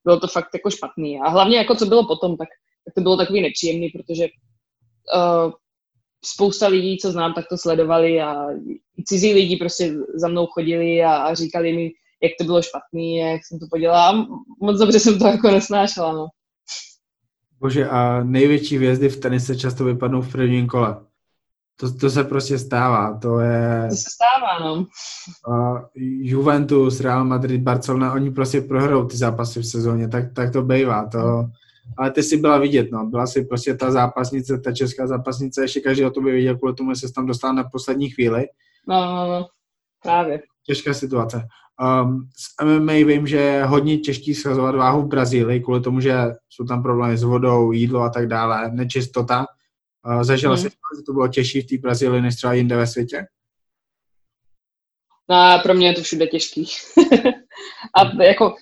[0.03, 1.19] bylo to fakt jako špatný.
[1.19, 2.47] A hlavně jako co bylo potom, tak,
[2.85, 4.27] tak to bylo takový nepříjemný, protože
[5.15, 5.51] uh,
[6.25, 8.47] spousta lidí, co znám, tak to sledovali a
[9.05, 11.91] cizí lidi prostě za mnou chodili a, a říkali mi,
[12.23, 14.09] jak to bylo špatný, jak jsem to podělala.
[14.09, 14.25] A
[14.61, 16.27] moc dobře jsem to jako nesnášela, no.
[17.59, 21.05] Bože, a největší hvězdy v tenise často vypadnou v prvním kole.
[21.79, 23.87] To, to se prostě stává, to je...
[23.89, 24.85] To se stává, no.
[25.53, 25.83] A
[26.21, 31.07] Juventus, Real Madrid, Barcelona, oni prostě prohrou ty zápasy v sezóně, tak, tak to bývá,
[31.07, 31.45] to,
[31.97, 33.05] ale ty si byla vidět, no.
[33.05, 36.93] Byla si prostě ta zápasnice, ta česká zápasnice, ještě každý o tobě viděl, kvůli tomu,
[36.93, 38.47] že se tam dostal na poslední chvíli.
[38.87, 39.47] No, no, no,
[40.03, 40.41] právě.
[40.65, 41.47] Těžká situace.
[42.03, 46.15] Um, s MMA vím, že je hodně těžký schazovat váhu v Brazílii, kvůli tomu, že
[46.49, 49.45] jsou tam problémy s vodou, jídlo a tak dále, nečistota.
[50.05, 50.63] Uh, zažila hmm.
[50.63, 53.25] si, že to bylo těžší v té Brazílii, než třeba jinde ve světě?
[55.29, 56.65] No, pro mě je to všude těžký.
[57.95, 58.21] a hmm.
[58.21, 58.55] jako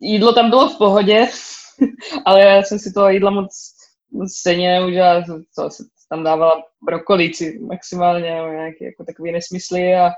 [0.00, 1.28] jídlo tam bylo v pohodě,
[2.26, 3.74] ale já jsem si toho jídla moc,
[4.12, 10.10] moc stejně neudělala, co se tam dávala brokolici maximálně, nebo nějaké jako takové nesmysly a,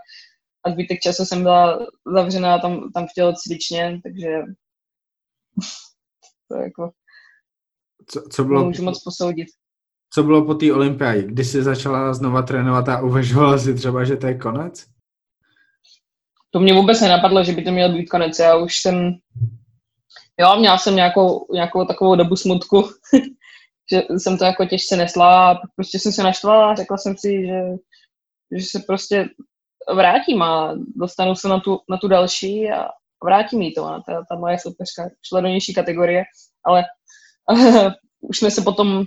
[0.64, 4.28] a zbytek času jsem byla zavřená tam, tam v tělocvičně, takže
[6.48, 6.90] to jako
[8.06, 9.48] co, co bylo, můžu moc posoudit.
[10.14, 11.22] Co bylo po té olympiádě?
[11.22, 14.86] Kdy jsi začala znova trénovat a uvažovala si třeba, že to je konec?
[16.50, 18.38] To mě vůbec nenapadlo, že by to měl být konec.
[18.38, 19.12] Já už jsem,
[20.40, 22.88] jo, měla jsem nějakou, nějakou takovou dobu smutku,
[23.92, 27.46] že jsem to jako těžce nesla a prostě jsem se naštvala a řekla jsem si,
[27.46, 27.60] že,
[28.58, 29.28] že se prostě
[29.94, 32.88] vrátím a dostanu se na tu, na tu další a
[33.24, 33.84] vrátím jí to.
[33.84, 36.22] A ta, ta moje soupeřka šla do nižší kategorie,
[36.64, 36.84] ale
[38.20, 39.06] už jsme se potom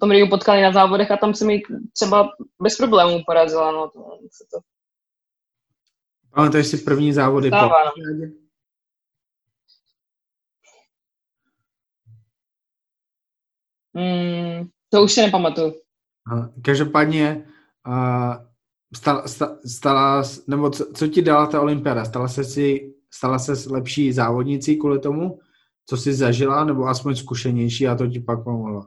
[0.00, 2.28] tom Riu potkali na závodech a tam se mi třeba
[2.62, 3.72] bez problémů porazila.
[3.72, 4.00] No, to,
[4.50, 4.58] to...
[6.34, 8.26] Pamatuješ si první závody Stává, po no.
[13.96, 15.74] Mm, to už si nepamatuju.
[16.62, 17.46] Každopádně
[18.96, 19.24] stala,
[19.66, 22.04] stala, nebo co, co ti dala ta olympiáda?
[22.04, 25.38] Stala se si, stala se lepší závodnicí kvůli tomu,
[25.86, 28.86] co jsi zažila, nebo aspoň zkušenější a to ti pak pomohlo?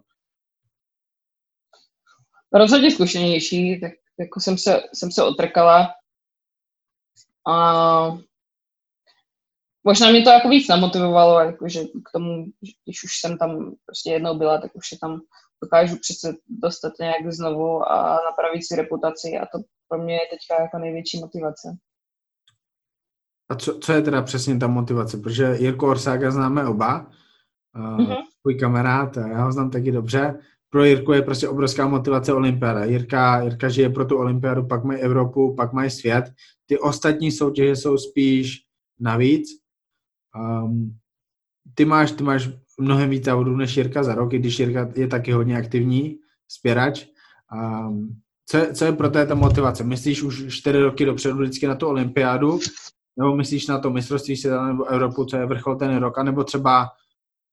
[2.53, 5.87] Rozhodně zkušenější, tak jako jsem se, jsem se otrkala
[7.47, 8.17] a
[9.83, 12.45] možná mě to jako víc namotivovalo, jakože k tomu,
[12.85, 15.21] když už jsem tam prostě jednou byla, tak už se tam
[15.63, 20.63] dokážu přece dostat nějak znovu a napravit si reputaci a to pro mě je teďka
[20.63, 21.77] jako největší motivace.
[23.49, 25.17] A co, co je teda přesně ta motivace?
[25.17, 27.11] Protože Jirko Orsága známe oba,
[27.75, 28.23] uh, mm-hmm.
[28.41, 30.39] tvůj kamarád, já ho znám taky dobře.
[30.69, 32.85] Pro Jirku je prostě obrovská motivace olympiáda.
[32.85, 36.25] Jirka, Jirka žije pro tu olympiádu, pak mají Evropu, pak mají svět.
[36.65, 38.61] Ty ostatní soutěže jsou spíš
[38.99, 39.49] navíc.
[40.63, 40.97] Um,
[41.73, 45.07] ty máš, ty máš mnohem víc závodů než Jirka za rok, i když Jirka je
[45.07, 47.05] taky hodně aktivní spěrač.
[47.53, 49.83] Um, co, je, co je pro té ta motivace?
[49.83, 52.59] Myslíš už čtyři roky dopředu vždycky na tu olympiádu?
[53.17, 56.17] Nebo myslíš na to mistrovství světa nebo Evropu, co je vrchol ten rok?
[56.17, 56.87] A nebo třeba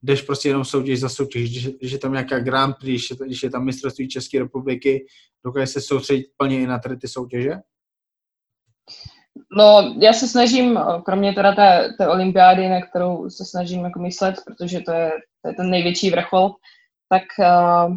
[0.06, 3.26] jdeš prostě jenom soutěž za soutěž, když, když je tam nějaká Grand Prix, když je,
[3.26, 5.06] když je tam mistrovství České republiky,
[5.44, 7.52] dokáže se soustředit plně i na tady ty soutěže?
[9.52, 14.34] No, já se snažím, kromě teda té, té olympiády, na kterou se snažím jako myslet,
[14.46, 15.10] protože to je,
[15.42, 16.50] to je ten největší vrchol,
[17.08, 17.96] tak uh,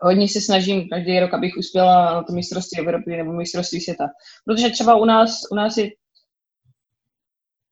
[0.00, 4.08] hodně se snažím každý rok, abych uspěla na to mistrovství Evropy nebo mistrovství světa.
[4.44, 5.90] Protože třeba u nás, u nás je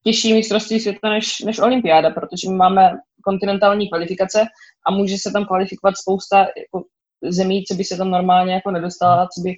[0.05, 2.91] těžší mistrovství světa než, než olympiáda, protože my máme
[3.25, 4.45] kontinentální kvalifikace
[4.87, 6.85] a může se tam kvalifikovat spousta jako
[7.31, 9.55] zemí, co by se tam normálně jako nedostala, co by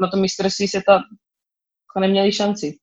[0.00, 2.76] na to mistrovství světa jako neměli šanci.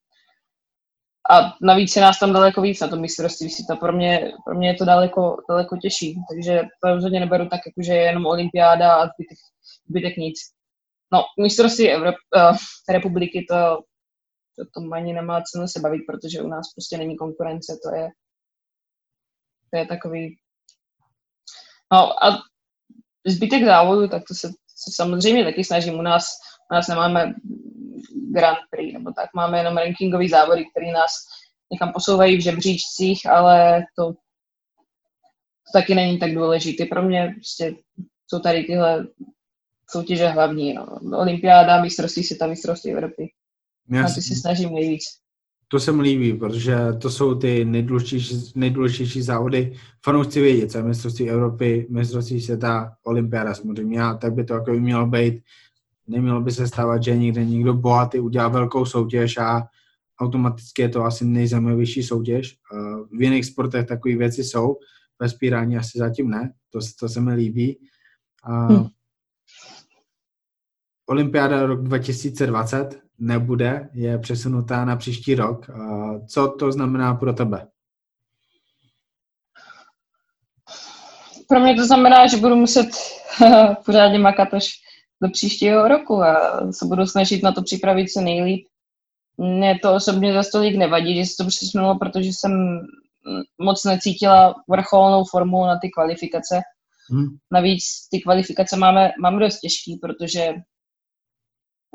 [1.31, 3.75] A navíc je nás tam daleko víc na tom mistrovství světa.
[3.75, 7.81] Pro mě, pro mě je to daleko, daleko těžší, takže to rozhodně neberu tak, jako,
[7.85, 9.37] že je jenom olympiáda a zbytek,
[9.89, 10.35] zbytek nic.
[11.13, 12.57] No, mistrovství Evrop, uh,
[12.89, 13.81] republiky to,
[14.55, 18.09] to, to ani nemá cenu se bavit, protože u nás prostě není konkurence, to je,
[19.71, 20.37] to je takový...
[21.93, 22.39] No a
[23.27, 25.93] zbytek závodu, tak to se, se samozřejmě taky snažím.
[25.93, 26.25] U nás,
[26.71, 27.33] u nás nemáme
[28.31, 31.11] Grand Prix, nebo tak máme jenom rankingový závody, které nás
[31.71, 36.85] někam posouvají v žebříčcích, ale to, to taky není tak důležité.
[36.85, 37.75] Pro mě prostě
[38.27, 39.07] jsou tady tyhle
[39.89, 40.73] soutěže hlavní.
[40.73, 40.85] No.
[41.17, 43.31] Olympiáda, mistrovství světa, mistrovství Evropy.
[43.91, 45.03] Já a ty se snažím nejvíc.
[45.71, 49.73] To se mi líbí, protože to jsou ty nejdůležitější, nejdůležitější závody.
[50.05, 54.71] Fanoušci vědí, co je mistrovství Evropy, mistrovství světa, olympiáda samozřejmě, a tak by to jako
[54.71, 55.43] by mělo být
[56.09, 59.63] nemělo by se stávat, že někde někdo bohatý udělá velkou soutěž a
[60.21, 62.57] automaticky je to asi nejzajímavější soutěž.
[63.11, 64.77] V jiných sportech takové věci jsou,
[65.19, 67.79] ve spírání asi zatím ne, to, to se mi líbí.
[68.43, 68.87] Hmm.
[71.09, 75.69] Olympiáda rok 2020 nebude, je přesunutá na příští rok.
[76.27, 77.67] Co to znamená pro tebe?
[81.47, 82.89] Pro mě to znamená, že budu muset
[83.85, 84.69] pořádně makat až
[85.21, 88.67] do příštího roku a se budu snažit na to připravit co nejlíp.
[89.37, 92.79] Mně to osobně za stolik nevadí, že se to přesunulo, protože jsem
[93.57, 96.61] moc necítila vrcholnou formu na ty kvalifikace.
[97.11, 97.25] Hmm.
[97.51, 100.53] Navíc ty kvalifikace máme, máme dost těžký, protože,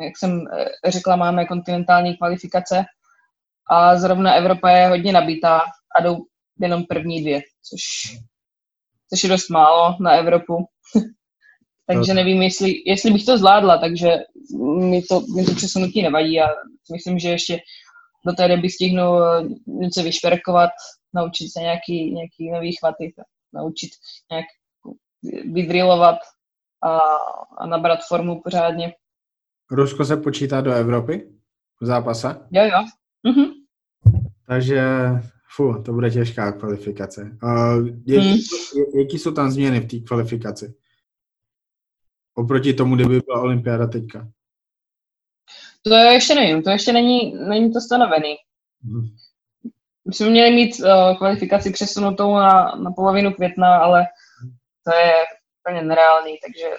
[0.01, 2.85] jak jsem eh, řekla, máme kontinentální kvalifikace
[3.71, 5.61] a zrovna Evropa je hodně nabitá
[5.97, 6.25] a jdou
[6.61, 7.81] jenom první dvě, což,
[9.11, 10.67] což je dost málo na Evropu.
[11.87, 14.19] takže nevím, jestli, jestli bych to zvládla, takže
[14.81, 16.47] mi to, mi to přesunutí nevadí a
[16.93, 17.59] myslím, že ještě
[18.27, 20.71] do té doby stihnu eh, něco vyšperkovat,
[21.15, 23.15] naučit se nějaký, nějaký nový chvaty,
[23.53, 23.91] naučit
[24.31, 24.47] nějak
[25.53, 26.19] vydrilovat
[26.83, 26.99] a,
[27.59, 28.95] a nabrat formu pořádně.
[29.75, 31.29] Rusko se počítá do Evropy
[31.81, 32.29] v zápase?
[32.51, 32.85] Jo, jo.
[33.23, 33.51] Mhm.
[34.47, 34.83] Takže,
[35.57, 37.39] fu, to bude těžká kvalifikace.
[37.43, 38.39] Uh, jaký, hmm.
[38.99, 40.75] jaký jsou tam změny v té kvalifikaci?
[42.35, 44.29] Oproti tomu, kdyby byla olympiáda teďka.
[45.83, 48.37] To ještě nevím, to ještě není, není to stanovený.
[48.85, 49.09] Hmm.
[50.09, 54.07] My jsme měli mít uh, kvalifikaci přesunutou na, na polovinu května, ale
[54.85, 55.13] to je
[55.63, 56.77] úplně nereálný, takže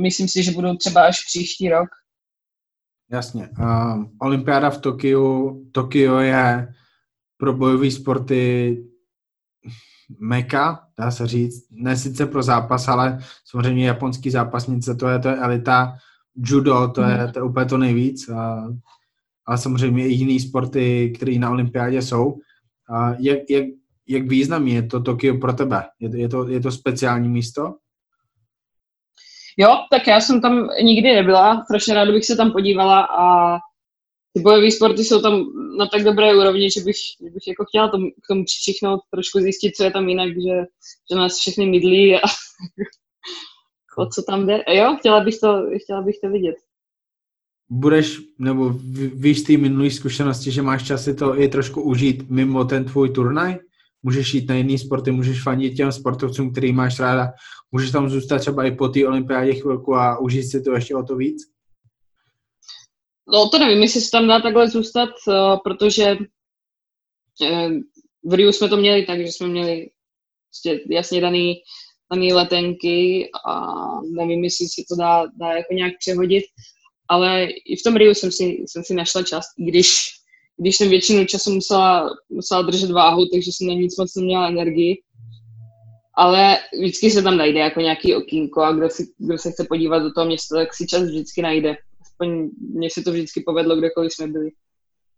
[0.00, 1.88] myslím si, že budou třeba až příští rok.
[3.10, 3.48] Jasně.
[3.58, 6.74] Uh, olympiáda v Tokiu, Tokio je
[7.36, 8.76] pro bojové sporty
[10.20, 15.28] meka, dá se říct, ne sice pro zápas, ale samozřejmě japonský zápasnice, to je, to
[15.28, 15.94] je elita,
[16.36, 18.68] judo, to je, to je úplně to nejvíc, a,
[19.46, 22.38] ale samozřejmě i jiný sporty, které na olympiádě jsou.
[22.90, 23.64] A jak, jak,
[24.08, 25.84] jak významný je to Tokio pro tebe?
[26.00, 27.74] Je, je, to, je to speciální místo?
[29.56, 33.56] Jo, tak já jsem tam nikdy nebyla, strašně ráda bych se tam podívala a
[34.32, 35.44] ty bojové sporty jsou tam
[35.78, 39.38] na tak dobré úrovni, že bych, že bych jako chtěla tom, k tomu přičichnout, trošku
[39.38, 40.64] zjistit, co je tam jinak, že,
[41.10, 42.20] že nás všechny mydlí a
[43.98, 44.64] o co tam jde.
[44.68, 46.56] Jo, chtěla bych to, chtěla bych to vidět.
[47.70, 48.68] Budeš, nebo
[49.14, 52.84] víš z té minulé zkušenosti, že máš čas si to i trošku užít mimo ten
[52.84, 53.58] tvůj turnaj?
[54.02, 57.32] Můžeš jít na jiný sporty, můžeš fandit těm sportovcům, který máš ráda,
[57.72, 61.02] můžeš tam zůstat třeba i po té olympiádě chvilku a užít si to ještě o
[61.02, 61.42] to víc?
[63.32, 66.16] No to nevím, jestli se tam dá takhle zůstat, uh, protože
[67.40, 67.72] uh,
[68.24, 69.90] v Riu jsme to měli tak, že jsme měli
[70.48, 71.54] prostě jasně daný,
[72.12, 76.44] daný letenky a nevím, jestli si to dá, dá jako nějak přehodit,
[77.08, 80.21] ale i v tom Riu jsem si, jsem si našla čas, když
[80.62, 85.02] když jsem většinu času musela, musela držet váhu, takže jsem na nic moc neměla energii.
[86.14, 89.98] Ale vždycky se tam najde jako nějaký okýnko a kdo, si, kdo se chce podívat
[89.98, 91.76] do toho města, tak si čas vždycky najde.
[92.00, 94.50] Aspoň mně se to vždycky povedlo, kdekoliv jsme byli.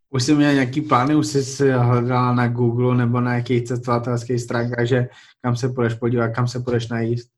[0.09, 4.87] Už jsi měl nějaký plány, už jsi hledala na Google nebo na jakých cestovatelských stránkách,
[4.87, 5.07] že
[5.41, 7.29] kam se půjdeš podívat, kam se půjdeš najíst?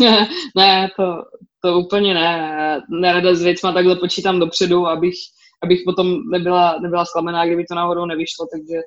[0.56, 1.04] ne, to,
[1.62, 2.80] to úplně ne.
[3.00, 5.14] Nerada s věcma takhle počítám dopředu, abych
[5.64, 8.80] abych potom nebyla, nebyla zklamená, kdyby to náhodou nevyšlo, takže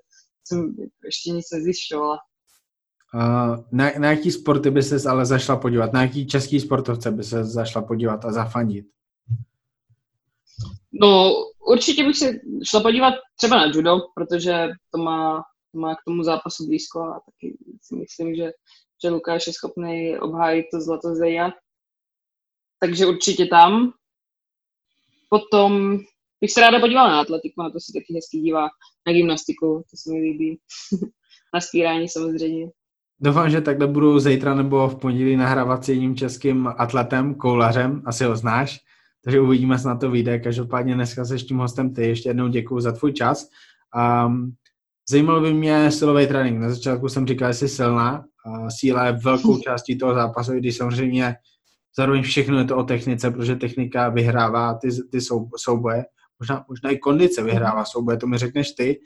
[0.47, 2.17] jsem ještě nic nezjišťovala.
[3.15, 5.93] Uh, na, na jaký sporty by se ale zašla podívat?
[5.93, 8.85] Na jaký český sportovce by se zašla podívat a zafandit?
[11.01, 11.33] No,
[11.67, 12.31] určitě bych se
[12.69, 17.21] šla podívat třeba na judo, protože to má, to má k tomu zápasu blízko a
[17.25, 18.51] taky si myslím, že,
[19.03, 21.51] že Lukáš je schopný obhájit to zlato zeja.
[22.79, 23.91] Takže určitě tam.
[25.29, 25.99] Potom
[26.41, 28.67] bych se ráda podívala na atletiku, na to si taky hezky dívá,
[29.07, 30.59] na gymnastiku, to se mi líbí,
[31.53, 32.67] na spírání samozřejmě.
[33.19, 38.23] Doufám, že takhle budu zítra nebo v pondělí nahrávat s jedním českým atletem, koulařem, asi
[38.23, 38.79] ho znáš,
[39.23, 40.39] takže uvidíme, se na to vyjde.
[40.39, 42.07] Každopádně dneska se tím hostem ty.
[42.07, 43.49] Ještě jednou děkuji za tvůj čas.
[44.25, 44.53] Um,
[45.09, 46.59] zajímalo by mě silový trénink.
[46.59, 48.25] Na začátku jsem říkal, že jsi silná.
[48.45, 51.35] Uh, síla je velkou částí toho zápasu, když samozřejmě
[51.97, 55.19] zároveň všechno je to o technice, protože technika vyhrává ty, ty
[55.55, 56.05] souboje
[56.39, 59.01] možná, možná i kondice vyhrává souboje, to mi řekneš ty.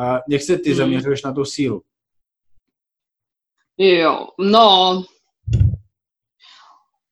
[0.00, 0.78] A jak se ty hmm.
[0.78, 1.82] zaměřuješ na tu sílu?
[3.78, 5.04] Jo, no,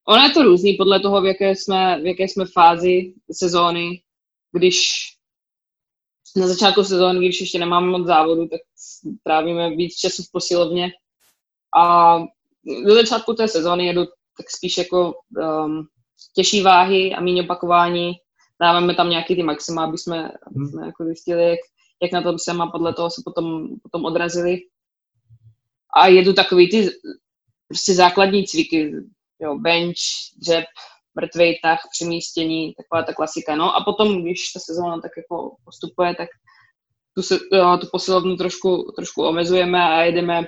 [0.08, 4.02] ono je to různý podle toho, v jaké jsme, v jaké jsme fázi sezóny.
[4.52, 4.88] Když
[6.37, 8.61] na začátku sezóny, když ještě nemáme moc závodu, tak
[9.24, 10.90] trávíme víc času v posilovně.
[11.78, 12.18] A
[12.87, 14.04] do začátku té sezóny jedu
[14.37, 15.87] tak spíš jako um,
[16.37, 18.12] těžší váhy a méně opakování
[18.62, 20.66] dáváme tam nějaký ty maxima, aby jsme, aby hmm.
[20.68, 21.59] jsme jako zjistili, jak,
[22.03, 24.59] jak na tom jsem a podle toho se potom, potom odrazili.
[25.96, 26.90] A jedu takový ty
[27.68, 28.92] prostě základní cviky,
[29.40, 30.03] jo, bench,
[30.37, 30.64] dřep,
[31.14, 33.57] mrtvej tah, přemístění, taková ta klasika.
[33.57, 36.29] No a potom, když ta sezóna tak jako postupuje, tak
[37.14, 40.44] tu, se, jo, tu posilovnu trošku, trošku omezujeme a jedeme,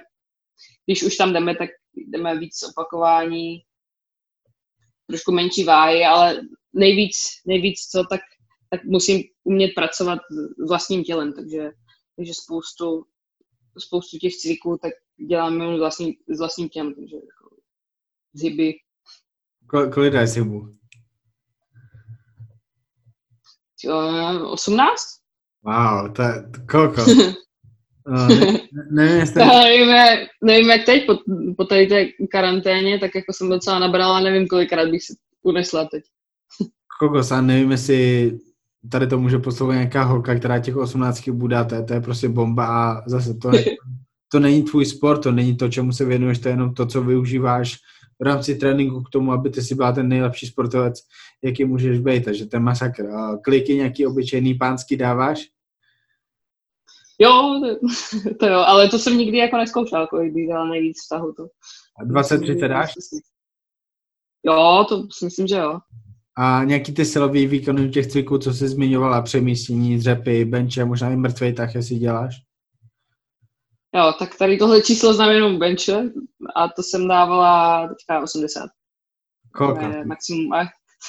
[0.87, 3.63] když už tam jdeme, tak jdeme víc opakování,
[5.07, 6.41] trošku menší váhy, ale
[6.75, 8.21] nejvíc, nejvíc co, tak,
[8.71, 10.19] tak musím umět pracovat
[10.65, 11.71] s vlastním tělem, takže,
[12.17, 13.05] takže spoustu,
[13.79, 14.93] spoustu těch cviků, tak
[15.29, 17.57] dělám jenom s vlastním, s vlastním těm, takže jako
[18.35, 18.75] zhyby.
[19.67, 20.75] Kol, kolik dáš zhybů?
[24.53, 24.97] 18?
[25.63, 27.03] Wow, to je kolko?
[28.09, 28.59] Uh, ne,
[28.91, 29.45] nevím, jestli...
[29.45, 31.15] nevíme, nevím, jak teď po,
[31.57, 36.05] po tady té karanténě, tak jako jsem docela nabrala, nevím, kolikrát bych si unesla teď.
[37.09, 38.33] Kokos, a nevím, jestli
[38.91, 42.29] tady to může poslouchat nějaká holka, která těch 18 bude, to je, to je prostě
[42.29, 43.65] bomba a zase to, je,
[44.33, 47.03] to není tvůj sport, to není to, čemu se věnuješ, to je jenom to, co
[47.03, 47.77] využíváš
[48.21, 51.01] v rámci tréninku k tomu, aby ty si byla ten nejlepší sportovec,
[51.43, 53.07] jaký můžeš být, takže to je masakr.
[53.43, 55.45] Kliky nějaký obyčejný pánský dáváš?
[57.19, 57.61] Jo,
[58.41, 61.33] to jo, ale to jsem nikdy jako neskoušel, kolik bych dala nejvíc vztahu.
[61.33, 61.47] To.
[62.01, 62.93] A 20-30 dáš?
[64.47, 65.79] Jo, to si myslím, že jo.
[66.37, 71.17] A nějaký ty silový výkony těch cviků, co jsi zmiňovala, přemístění, dřepy, benče, možná i
[71.17, 72.35] mrtvej tak, jestli děláš?
[73.95, 76.11] Jo, tak tady tohle číslo znamená jenom benče
[76.57, 78.71] a to jsem dávala teďka 80.
[79.53, 79.93] Kolka?
[80.07, 80.51] Maximum.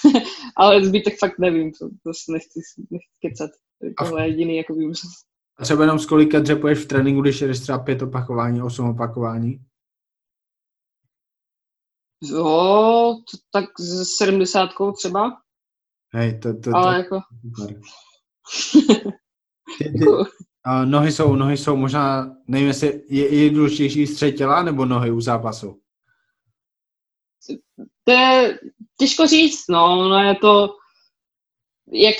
[0.57, 2.59] ale zbytek fakt nevím, to, to nechci,
[2.91, 3.51] nechci kecat.
[3.97, 4.93] Tohle je jediný jako vím.
[5.59, 9.59] A třeba jenom z kolika dřepuješ v tréninku, když jdeš třeba pět opakování, osm opakování?
[12.21, 15.37] Jo, to, tak s sedmdesátkou třeba.
[16.13, 17.21] Hej, to, to, Ale to, jako...
[19.77, 20.05] ty, ty,
[20.65, 25.11] a nohy jsou, nohy jsou možná, nevím, jestli je, je důležitější střed těla nebo nohy
[25.11, 25.81] u zápasu?
[28.03, 28.59] To je
[28.99, 30.69] těžko říct, no, no je to,
[31.91, 32.15] jak,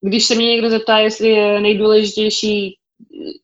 [0.00, 2.78] když se mě někdo zeptá, jestli je nejdůležitější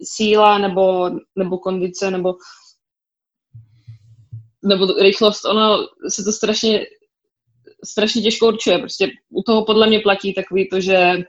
[0.03, 2.35] síla nebo, nebo kondice nebo
[4.65, 6.87] nebo rychlost, ono se to strašně,
[7.85, 8.79] strašně těžko určuje.
[8.79, 11.25] Prostě u toho podle mě platí takový to, že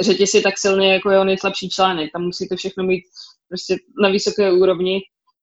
[0.00, 2.12] řetěz je tak silný, jako jeho nejslabší článek.
[2.12, 3.04] Tam musí to všechno mít
[3.48, 5.00] prostě na vysoké úrovni,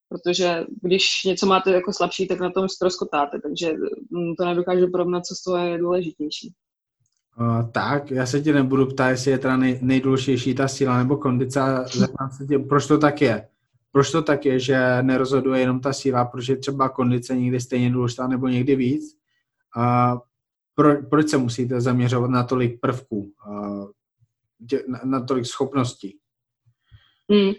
[0.10, 3.74] protože když něco máte jako slabší, tak na tom ztroskotáte, takže
[4.12, 6.54] mm, to nedokážu porovnat, co z toho je důležitější.
[7.40, 11.18] Uh, tak, já se tě nebudu ptát, jestli je teda nej, nejdůležitější ta síla nebo
[11.18, 11.60] kondice,
[12.38, 13.48] se tě, proč to tak je?
[13.92, 18.28] Proč to tak je, že nerozhoduje jenom ta síla, protože třeba kondice někdy stejně důležitá
[18.28, 19.18] nebo někdy víc?
[19.78, 20.20] Uh,
[20.76, 23.32] pro, proč se musíte zaměřovat na tolik prvků,
[24.88, 26.18] na, na tolik schopností?
[27.32, 27.54] Hmm.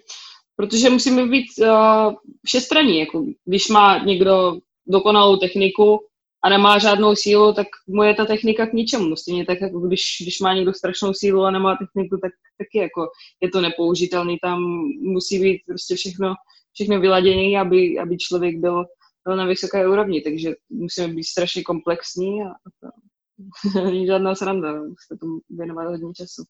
[0.56, 2.14] Protože musíme být uh,
[2.46, 3.00] všestranní.
[3.00, 6.00] Jako, když má někdo dokonalou techniku
[6.44, 9.16] a nemá žádnou sílu, tak mu je ta technika k ničemu.
[9.16, 13.07] Stejně tak, jako když, když má někdo strašnou sílu a nemá techniku, tak taky jako
[13.42, 14.38] je to nepoužitelný.
[14.42, 14.59] Tam
[15.01, 16.35] musí být prostě všechno,
[16.72, 18.85] všechno vyladěné, aby, aby člověk byl,
[19.27, 20.20] byl na vysoké úrovni.
[20.20, 22.48] Takže musíme být strašně komplexní a,
[23.74, 24.72] to není žádná sranda.
[24.72, 26.44] Musíte tomu věnovat hodně času.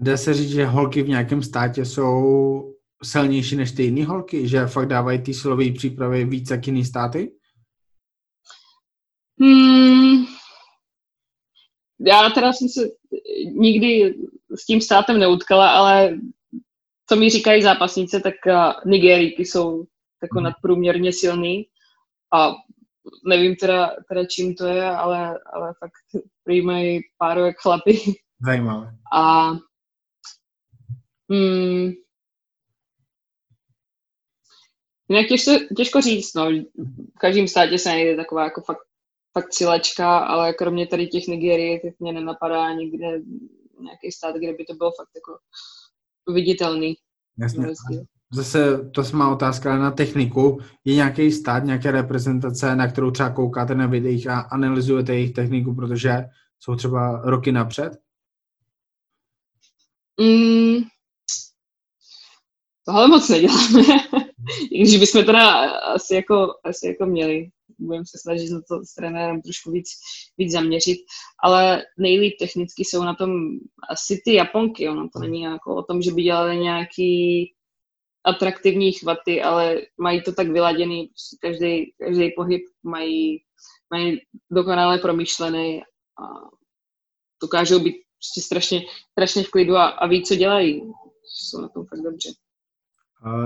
[0.00, 4.48] Dá se říct, že holky v nějakém státě jsou silnější než ty jiné holky?
[4.48, 7.32] Že fakt dávají ty silové přípravy víc jak jiný státy?
[9.40, 10.24] Hmm,
[12.00, 12.80] já teda jsem se
[13.52, 14.14] nikdy
[14.54, 16.18] s tím státem neutkala, ale
[17.08, 18.34] co mi říkají zápasnice, tak
[18.86, 19.86] Nigerijky jsou
[20.22, 20.44] jako hmm.
[20.44, 21.66] nadprůměrně silný
[22.34, 22.52] a
[23.26, 27.98] nevím teda, teda čím to je, ale, ale fakt přijímají páru jak chlapy.
[28.46, 28.90] Zajímavé.
[29.12, 29.50] A
[31.30, 31.92] hmm,
[35.08, 36.50] jinak těžko, těžko říct, no.
[37.14, 38.86] V každém státě se najde taková jako fakt
[39.38, 43.06] fakt silačka, ale kromě tady těch Nigerie, tak mě nenapadá nikde
[43.80, 45.38] nějaký stát, kde by to bylo fakt jako
[46.34, 46.94] viditelný.
[47.38, 47.66] Jasně.
[48.32, 50.60] Zase to má otázka na techniku.
[50.84, 55.74] Je nějaký stát, nějaké reprezentace, na kterou třeba koukáte na videích a analyzujete jejich techniku,
[55.74, 56.24] protože
[56.60, 57.92] jsou třeba roky napřed?
[60.20, 60.82] Mm,
[62.86, 63.82] tohle moc neděláme.
[64.70, 68.94] I když bychom teda asi jako, asi jako měli budeme se snažit na to s
[68.94, 69.88] trenérem trošku víc,
[70.38, 70.98] víc zaměřit,
[71.42, 73.30] ale nejlíp technicky jsou na tom
[73.90, 77.52] asi ty Japonky, ono to není jako o tom, že by dělali nějaký
[78.24, 83.42] atraktivní chvaty, ale mají to tak vyladěný, prostě každý, každý pohyb mají,
[83.90, 86.24] mají dokonale promyšlený a
[87.42, 88.82] dokážou být prostě strašně,
[89.12, 90.82] strašně v klidu a, a ví, co dělají.
[91.24, 92.30] Jsou na tom fakt dobře.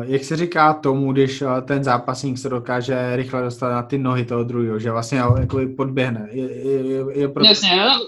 [0.03, 4.25] Jak se říká tomu, když eh, ten zápasník se dokáže rychle dostat na ty nohy
[4.25, 6.29] toho druhého, že vlastně jako podběhne?
[6.31, 7.49] Je, je, je proto...
[7.49, 8.07] Jasně, no,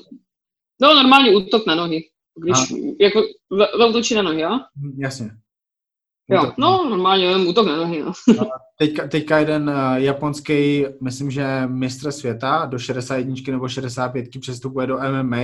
[0.83, 2.03] no normálně útok na nohy.
[2.37, 2.75] Když, a.
[3.01, 3.23] jako
[3.79, 4.61] zautočí na nohy, jo?
[4.99, 5.31] Jasně.
[6.31, 8.12] Jo, no normálně útok na nohy, no.
[8.79, 14.99] teďka, teďka jeden uh, japonský, myslím, že mistr světa do 61 nebo 65 přestupuje do
[14.99, 15.43] MMA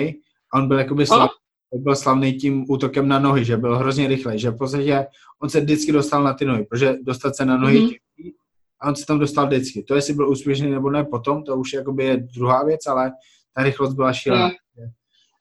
[0.53, 1.31] a on byl jakoby slab,
[1.74, 5.06] byl slavný tím útokem na nohy, že byl hrozně rychlej, že v podstatě
[5.42, 8.32] on se vždycky dostal na ty nohy, protože dostat se na nohy mm-hmm.
[8.80, 9.82] a on se tam dostal vždycky.
[9.82, 13.12] To, jestli byl úspěšný nebo ne potom, to už jakoby je druhá věc, ale
[13.54, 14.50] ta rychlost byla šílená.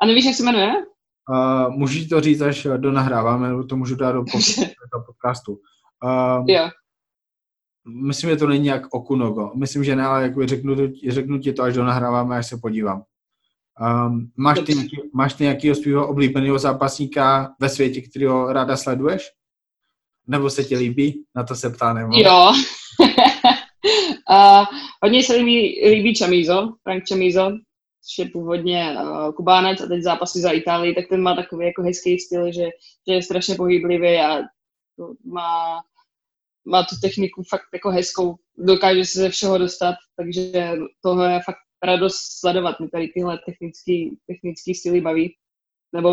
[0.01, 0.71] A nevíš, jak se jmenuje?
[1.30, 4.23] Uh, můžu to říct, až do nahráváme, nebo to můžu dát do
[5.05, 5.51] podcastu.
[6.03, 6.69] Uh, jo.
[8.07, 9.51] Myslím, že to není jak Okunogo.
[9.55, 10.76] Myslím, že ne, ale jako řeknu,
[11.09, 13.03] řeknu ti to, až do nahráváme, až se podívám.
[13.82, 14.73] Um, máš, ty,
[15.13, 19.32] máš ty nějakého svého oblíbeného zápasníka ve světě, kterého ráda sleduješ?
[20.28, 21.23] Nebo se ti líbí?
[21.36, 22.11] Na to se ptá nebo?
[22.15, 22.51] Jo.
[24.30, 24.65] uh,
[25.03, 27.51] hodně se líbí, líbí Chamizo, Frank Chamizo,
[28.05, 31.84] což je původně uh, Kubánec a teď zápasy za Itálii, tak ten má takový jako
[31.84, 32.69] hezký styl, že,
[33.07, 34.39] že je strašně pohyblivý a
[35.26, 35.80] má,
[36.65, 40.71] má tu techniku fakt jako hezkou, dokáže se ze všeho dostat, takže
[41.01, 42.80] toho je fakt radost sledovat.
[42.80, 45.36] Mě tady tyhle technický, technický styly baví.
[45.93, 46.11] Nebo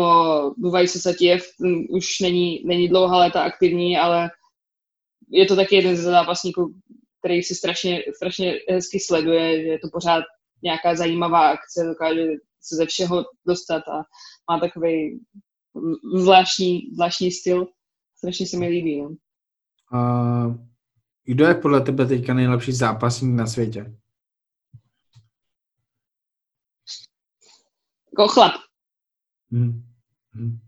[0.57, 1.43] Duvaj se Satiev
[1.89, 4.29] už není, není dlouhá léta aktivní, ale
[5.29, 6.73] je to taky jeden ze zápasníků,
[7.19, 10.23] který si strašně, strašně hezky sleduje, že je to pořád
[10.63, 12.25] nějaká zajímavá akce, dokáže
[12.61, 14.03] se ze všeho dostat a
[14.51, 15.19] má takový
[16.15, 17.67] zvláštní, zvláštní styl.
[18.17, 19.01] Strašně se mi líbí.
[19.01, 20.55] Uh,
[21.25, 23.95] kdo je podle tebe teďka nejlepší zápasník na světě?
[28.13, 28.53] Jako chlap.
[29.51, 29.83] Hmm.
[30.33, 30.59] Hmm.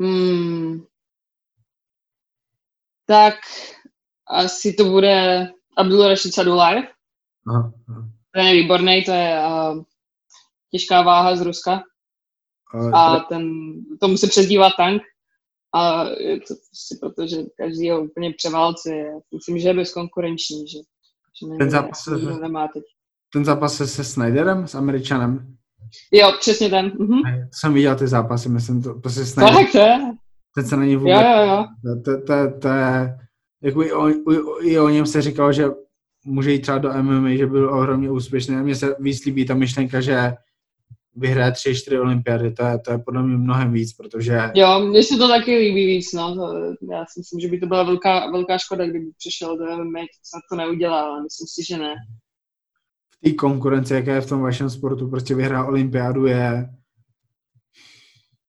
[0.00, 0.80] Hmm.
[3.06, 3.34] Tak
[4.30, 6.84] asi to bude Abdul Rashid Sadulajev.
[7.48, 7.72] Aha,
[8.34, 9.82] Ten je výborný, to je uh,
[10.70, 11.82] těžká váha z Ruska.
[12.94, 13.50] A, a ten,
[14.00, 15.02] tomu se přezdívá tank.
[15.74, 19.12] A je to prostě proto, že každý ho úplně převálcuje.
[19.34, 20.78] Myslím, že je bezkonkurenční, že,
[21.40, 22.10] že ten zápas, se,
[22.40, 22.82] nemá teď.
[23.32, 25.56] ten zápas se, se Snyderem, s Američanem?
[26.12, 26.92] Jo, přesně ten.
[26.98, 27.20] Mhm.
[27.52, 29.54] Jsem viděl ty zápasy, myslím, to, to se Snyder.
[29.54, 29.98] Tak to je.
[30.54, 31.12] Ten se není vůbec.
[31.12, 31.64] Jo, jo, jo.
[32.04, 33.18] To, to, to je,
[33.62, 34.08] jako i o,
[34.62, 35.64] i o něm se říkalo, že
[36.24, 38.56] může jít třeba do MMA, že byl ohromně úspěšný.
[38.56, 40.32] A mně se víc líbí ta myšlenka, že
[41.16, 44.40] vyhraje tři, čtyři olympiády, to je, to je podle mě mnohem víc, protože...
[44.54, 46.34] Jo, mně se to taky líbí víc, no.
[46.34, 46.54] To,
[46.92, 50.42] já si myslím, že by to byla velká, velká škoda, kdyby přišel do MMA, snad
[50.50, 51.94] to neudělá, ale myslím si, že ne.
[53.24, 56.68] Té konkurence, jaká je v tom vašem sportu, prostě vyhrát olympiádu je...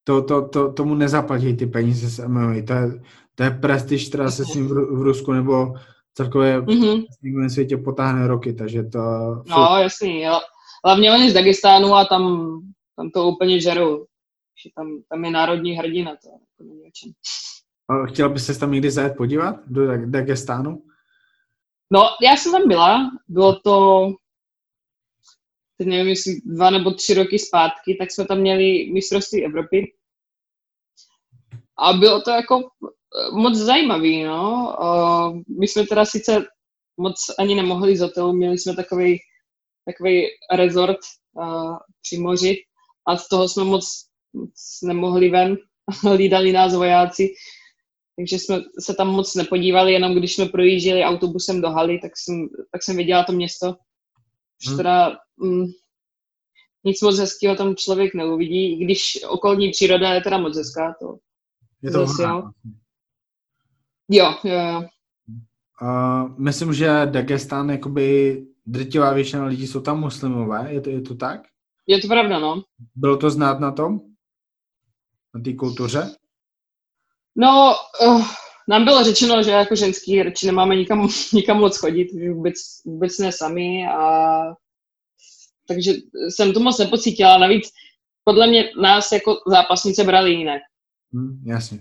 [0.03, 3.01] To, to, to, tomu nezaplatí ty peníze z MMA, to je,
[3.36, 5.74] to je prestiž, která se s ním v, v Rusku nebo
[6.13, 7.05] celkově mm-hmm.
[7.47, 8.99] v světě potáhne roky, takže to...
[9.49, 10.39] No, jasný, jo.
[10.86, 12.24] Hlavně oni z Dagestánu a tam,
[12.95, 14.05] tam to úplně žerou.
[14.63, 17.11] Že tam, tam je národní hrdina, to jako není o čem.
[18.07, 20.84] Chtěla bys se tam někdy zajet podívat do Dagestánu?
[21.91, 24.07] No, já jsem tam byla, bylo to,
[25.84, 29.93] teď nevím, jestli dva nebo tři roky zpátky, tak jsme tam měli mistrovství Evropy.
[31.77, 34.75] A bylo to jako eh, moc zajímavý, no.
[35.59, 36.45] My jsme teda sice
[36.97, 39.19] moc ani nemohli z hotelu, měli jsme takový
[39.86, 40.97] takový resort
[41.34, 42.55] uh, při moři
[43.07, 43.86] a z toho jsme moc,
[44.34, 45.57] moc nemohli ven,
[46.03, 47.29] hlídali nás vojáci,
[48.15, 52.47] takže jsme se tam moc nepodívali, jenom když jsme projížděli autobusem do haly, tak jsem,
[52.71, 53.75] tak jsem viděla to město.
[54.68, 54.78] Hmm.
[54.78, 55.66] teda mm,
[56.84, 60.95] nic moc hezkého tam člověk neuvidí, i když okolní příroda je teda moc hezká.
[61.01, 61.18] To,
[61.82, 62.51] je to zase, jo.
[64.09, 64.84] jo, jo, jo.
[65.82, 71.16] Uh, myslím, že Dagestan jakoby drtivá většina lidí jsou tam muslimové, je to, je to
[71.16, 71.41] tak?
[71.88, 72.64] Je to pravda, no.
[72.95, 73.99] Bylo to znát na tom?
[75.34, 76.16] Na té kultuře?
[77.36, 77.74] No,
[78.07, 78.26] uh,
[78.70, 82.55] nám bylo řečeno, že jako ženský radši nemáme nikam, nikam moc chodit, vůbec,
[82.86, 84.41] vůbec ne sami a
[85.68, 85.93] takže
[86.30, 87.38] jsem to moc nepocítila.
[87.38, 87.70] Navíc
[88.24, 90.61] podle mě nás jako zápasnice brali jinak.
[91.14, 91.80] Hmm, jasně.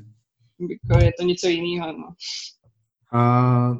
[0.60, 1.92] Jako je to něco jiného.
[1.92, 2.14] No.
[3.18, 3.76] A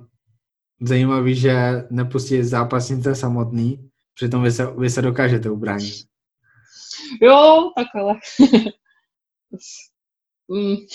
[0.80, 5.94] zajímavý, že nepustí zápasnice samotný, přitom vy se, vy se dokážete ubránit.
[7.22, 8.14] Jo, tak ale.
[10.48, 10.76] mm.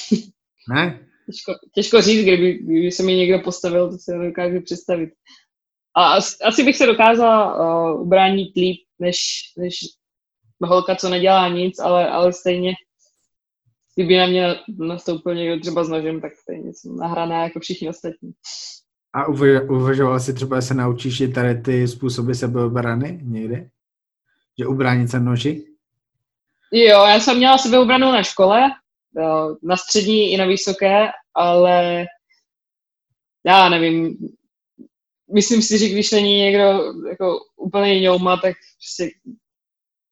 [0.69, 1.06] Ne?
[1.31, 5.09] Těžko, těžko říct, kdyby, kdyby se mi někdo postavil, to se nedokážu představit.
[5.97, 6.13] A
[6.45, 9.17] asi bych se dokázala uh, ubránit líp, než,
[9.57, 9.73] než
[10.61, 12.73] holka, co nedělá nic, ale, ale stejně,
[13.95, 18.31] kdyby na mě nastoupil někdo třeba s nožem, tak stejně jsem nahraná jako všichni ostatní.
[19.13, 19.27] A
[19.69, 23.69] uvažoval jsi třeba, že se naučíš i tady ty způsoby sebeobrany někdy?
[24.59, 25.65] Že ubránit se noži?
[26.71, 28.61] Jo, já jsem měla sebeobranu na škole,
[29.63, 32.05] na střední i na vysoké, ale
[33.45, 34.17] já nevím,
[35.33, 39.13] myslím si, že když není někdo jako úplně ňouma, tak prostě,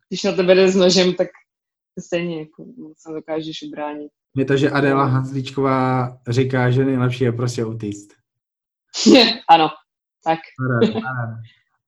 [0.10, 1.28] když na tebe jde s nožem, tak
[1.99, 2.66] stejně jako
[2.97, 4.12] se dokážeš ubránit.
[4.38, 8.10] Je to, že Adela Hanzlíčková říká, že nejlepší je prostě utíct.
[9.49, 9.70] ano,
[10.24, 10.39] tak.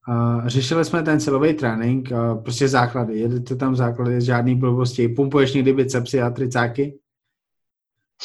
[0.09, 3.19] Uh, řešili jsme ten silový trénink, uh, prostě základy.
[3.19, 5.07] Jedete tam základy, žádný blbosti.
[5.07, 6.99] Pumpuješ někdy bicepsy a tricáky?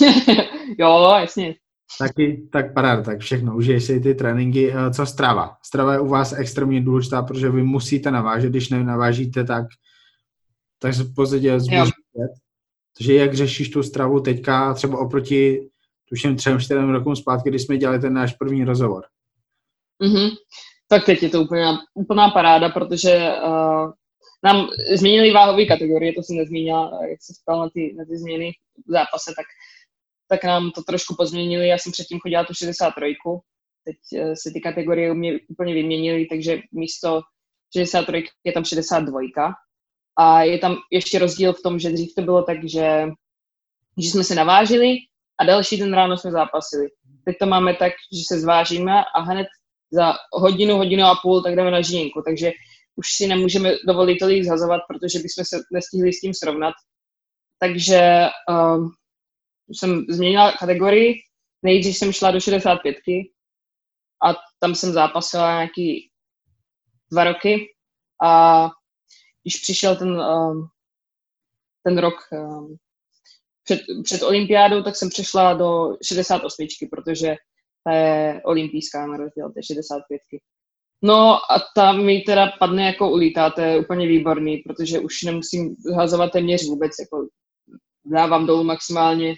[0.79, 1.55] jo, jasně.
[1.99, 3.57] Taky, tak paráda, tak všechno.
[3.57, 4.71] Užiješ si ty tréninky.
[4.71, 5.57] Uh, co strava?
[5.65, 8.51] Strava je u vás extrémně důležitá, protože vy musíte navážet.
[8.51, 9.67] Když nenavážíte, tak,
[10.79, 11.59] tak se v podstatě
[12.99, 15.69] Takže jak řešíš tu stravu teďka třeba oproti
[16.09, 19.05] tuším třem, čtyřem rokům zpátky, když jsme dělali ten náš první rozhovor?
[20.03, 20.31] Mm-hmm
[20.93, 23.93] tak teď je to úplná, úplná paráda, protože uh,
[24.45, 28.53] nám změnili váhové kategorie, to jsem nezmínila, jak se ptal na ty, na ty změny
[28.89, 29.47] v zápase, tak,
[30.33, 31.69] tak nám to trošku pozměnili.
[31.69, 33.15] Já jsem předtím chodila tu 63,
[33.85, 37.21] teď uh, se ty kategorie u mě úplně vyměnily, takže místo
[37.77, 39.21] 63 je tam 62.
[40.19, 43.09] A je tam ještě rozdíl v tom, že dřív to bylo tak, že,
[43.99, 44.97] že jsme se navážili
[45.41, 46.87] a další den ráno jsme zápasili.
[47.25, 49.47] Teď to máme tak, že se zvážíme a hned
[49.93, 52.53] za hodinu, hodinu a půl, tak jdeme na žínku, takže
[52.97, 56.75] už si nemůžeme dovolit tolik zhazovat, protože bychom se nestihli s tím srovnat.
[57.59, 58.89] Takže uh,
[59.75, 61.15] jsem změnila kategorii,
[61.63, 62.97] nejdřív jsem šla do 65
[64.25, 66.11] a tam jsem zápasila nějaký
[67.13, 67.67] dva roky
[68.25, 68.69] a
[69.43, 70.67] když přišel ten, uh,
[71.83, 72.69] ten rok uh,
[73.65, 77.37] před, před olympiádou, tak jsem přešla do 68, protože
[77.85, 80.21] ta je olympijská na rozdíl té 65.
[81.05, 85.77] No a ta mi teda padne jako ulítá, to je úplně výborný, protože už nemusím
[85.97, 87.27] hazovat téměř vůbec, jako
[88.05, 89.35] dávám dolů maximálně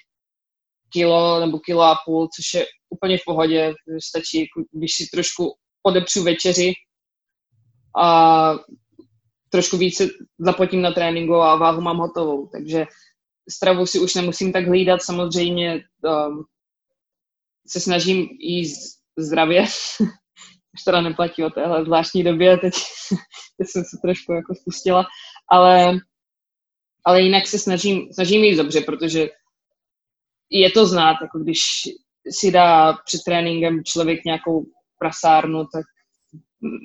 [0.94, 3.74] kilo nebo kilo a půl, což je úplně v pohodě,
[4.04, 6.72] stačí, když si trošku odepřu večeři
[8.02, 8.54] a
[9.50, 12.86] trošku více zapotím na tréninku a váhu mám hotovou, takže
[13.50, 16.44] stravu si už nemusím tak hlídat, samozřejmě um,
[17.66, 19.62] se snažím jíst zdravě,
[20.74, 22.74] už teda neplatí o téhle zvláštní době, teď,
[23.58, 25.06] teď jsem se trošku jako spustila,
[25.50, 25.98] ale,
[27.06, 29.28] ale jinak se snažím, snažím jíst dobře, protože
[30.54, 31.60] je to znát, jako když
[32.30, 34.66] si dá před tréninkem člověk nějakou
[34.98, 35.84] prasárnu, tak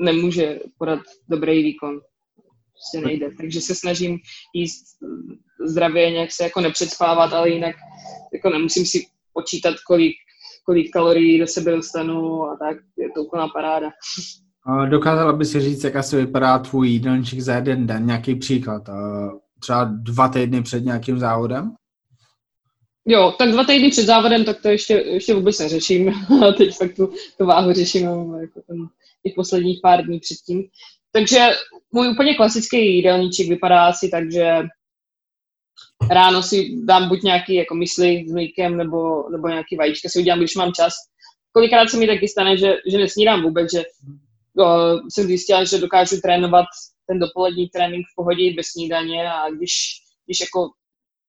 [0.03, 0.99] nemůže podat
[1.29, 1.99] dobrý výkon.
[2.73, 3.29] Prostě nejde.
[3.37, 4.17] Takže se snažím
[4.55, 4.85] jíst
[5.67, 7.75] zdravě, nějak se jako nepředspávat, ale jinak
[8.33, 10.13] jako nemusím si počítat, kolik
[10.69, 13.89] kolik kalorií do sebe dostanu a tak, je to úplná paráda.
[14.89, 18.89] Dokázala by si říct, jak asi vypadá tvůj jídelníček za jeden den, nějaký příklad,
[19.59, 21.75] třeba dva týdny před nějakým závodem?
[23.11, 26.13] Jo, tak dva týdny před závodem, tak to ještě, ještě vůbec neřeším.
[26.57, 28.03] Teď fakt tu, tu váhu řeším
[28.41, 28.87] jako ten,
[29.23, 30.63] těch posledních pár dní předtím.
[31.11, 31.47] Takže
[31.91, 34.51] můj úplně klasický jídelníček vypadá asi tak, že
[36.11, 40.39] ráno si dám buď nějaký jako mysli s mlíkem nebo, nebo nějaký vajíčka si udělám,
[40.39, 40.93] když mám čas.
[41.51, 43.83] Kolikrát se mi taky stane, že, že nesnídám vůbec, že
[44.59, 46.65] o, jsem zjistila, že dokážu trénovat
[47.07, 49.71] ten dopolední trénink v pohodě bez snídaně a když,
[50.25, 50.69] když jako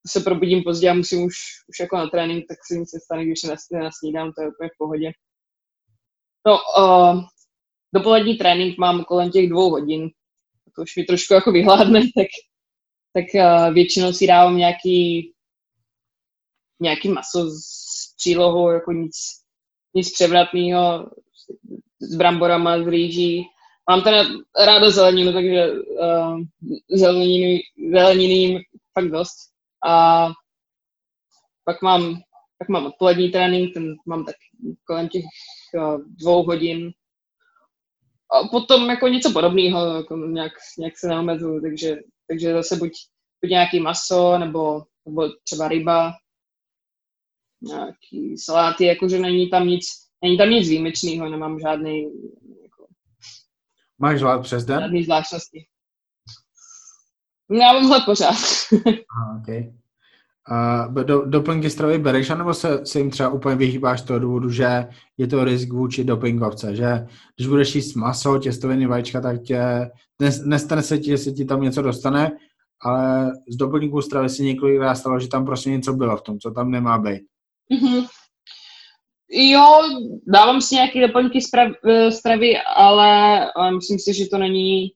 [0.06, 1.34] se probudím pozdě a musím už,
[1.68, 4.70] už jako na trénink, tak si mi se stane, když se nasnídám, to je úplně
[4.74, 5.12] v pohodě.
[6.46, 7.14] No, o,
[7.94, 10.10] dopolední trénink mám kolem těch dvou hodin,
[10.76, 12.26] to už mi trošku jako vyhládne, tak
[13.12, 15.32] tak uh, většinou si dávám nějaký,
[16.80, 19.16] nějaký maso s přílohou, jako nic,
[19.94, 21.10] nic převratného,
[22.00, 23.44] s bramborama, s rýží.
[23.90, 24.24] Mám teda
[24.66, 26.40] ráda zeleninu, takže uh,
[26.90, 27.60] zeleniny,
[27.92, 28.58] zeleniny jim
[28.98, 29.36] fakt dost.
[29.88, 30.26] A
[31.64, 32.20] pak mám,
[32.58, 34.34] pak mám odpolední trénink, ten mám tak
[34.84, 35.24] kolem těch
[36.06, 36.90] dvou hodin.
[38.32, 41.96] A potom jako něco podobného, jako nějak, nějak se neomezuju, takže
[42.30, 42.90] takže zase buď,
[43.42, 46.12] buď nějaký maso, nebo, nebo třeba ryba,
[47.62, 49.86] nějaký saláty, jakože není tam nic,
[50.22, 52.02] není tam nic výjimečného, nemám žádný
[52.62, 52.86] jako,
[53.98, 54.80] Máš hlad přes den?
[54.80, 55.66] Žádný zvláštnosti.
[57.50, 58.36] Já mám hlad pořád.
[59.16, 59.72] Aha, okay.
[60.50, 64.50] Uh, do, doplňky stravy bereš, anebo se, se jim třeba úplně vyhýbáš z toho důvodu,
[64.50, 64.86] že
[65.18, 69.90] je to risk vůči dopingovce, že když budeš jíst maso, těstoviny, vajíčka, tak tě,
[70.44, 72.32] nestane se ti, jestli ti tam něco dostane,
[72.82, 76.50] ale z doplňků stravy si několikrát stalo, že tam prostě něco bylo v tom, co
[76.50, 77.22] tam nemá být.
[77.72, 78.06] Mm-hmm.
[79.32, 79.82] Jo,
[80.26, 81.38] dávám si nějaké doplňky
[81.86, 84.90] eh, stravy, ale, ale myslím si, že to není,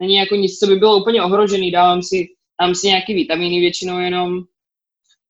[0.00, 1.70] není jako nic, co by bylo úplně ohrožený.
[1.70, 2.26] Dávám si,
[2.60, 4.42] dávám si nějaké vitamíny většinou jenom,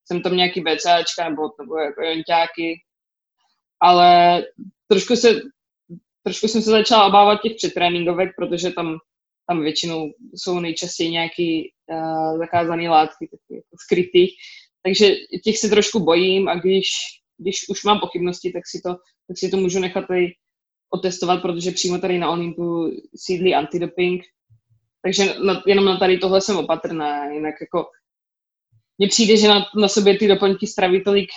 [0.04, 2.74] jsem tam nějaký BCAčka nebo, nebo jako jonťáky,
[3.80, 4.42] ale
[4.88, 5.40] trošku se
[6.22, 8.98] trošku jsem se začala obávat těch předtréninkovek, protože tam
[9.48, 14.28] tam většinou jsou nejčastěji nějaký uh, zakázané látky, takové jako skrytý.
[14.82, 15.14] Takže
[15.44, 16.88] těch se trošku bojím a když,
[17.38, 18.90] když už mám pochybnosti, tak si to,
[19.28, 20.32] tak si to můžu nechat tady
[20.94, 24.22] otestovat, protože přímo tady na Olympu sídlí antidoping.
[25.06, 27.86] Takže na, jenom na tady tohle jsem opatrná, jinak jako
[28.98, 31.28] mně přijde, že na, na sobě ty doplňky stravy tolik,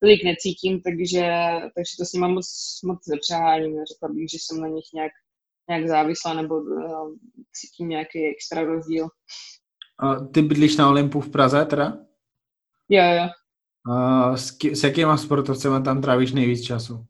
[0.00, 1.30] tolik necítím, takže,
[1.74, 2.46] takže to s nima moc,
[2.84, 3.84] moc nepřeháním.
[3.92, 5.12] Řekla bych, že jsem na nich nějak,
[5.68, 7.14] nějak závislá nebo uh,
[7.52, 9.08] cítím nějaký extra rozdíl.
[9.98, 11.98] A ty bydlíš na Olympu v Praze teda?
[12.88, 13.28] Jo, jo.
[13.92, 17.06] A s, ký, s jakýma sportovcemi tam trávíš nejvíc času?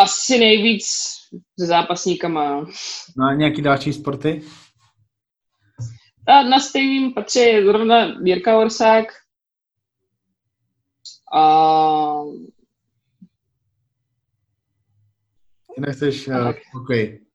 [0.00, 0.86] Asi nejvíc
[1.60, 2.60] se zápasníkama.
[3.16, 4.42] No a nějaký další sporty?
[6.26, 9.06] A na stejným patří zrovna Jirka Orsák
[11.34, 12.22] a
[15.78, 17.26] jsi uh, v pokoji.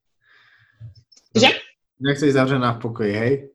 [1.39, 1.47] Že?
[2.15, 3.54] Jsi zavřená v pokoji, hej?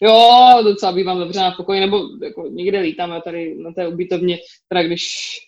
[0.00, 4.82] Jo, docela bývám zavřená v pokoji, nebo jako někde lítáme tady na té ubytovně, teda
[4.82, 5.04] když,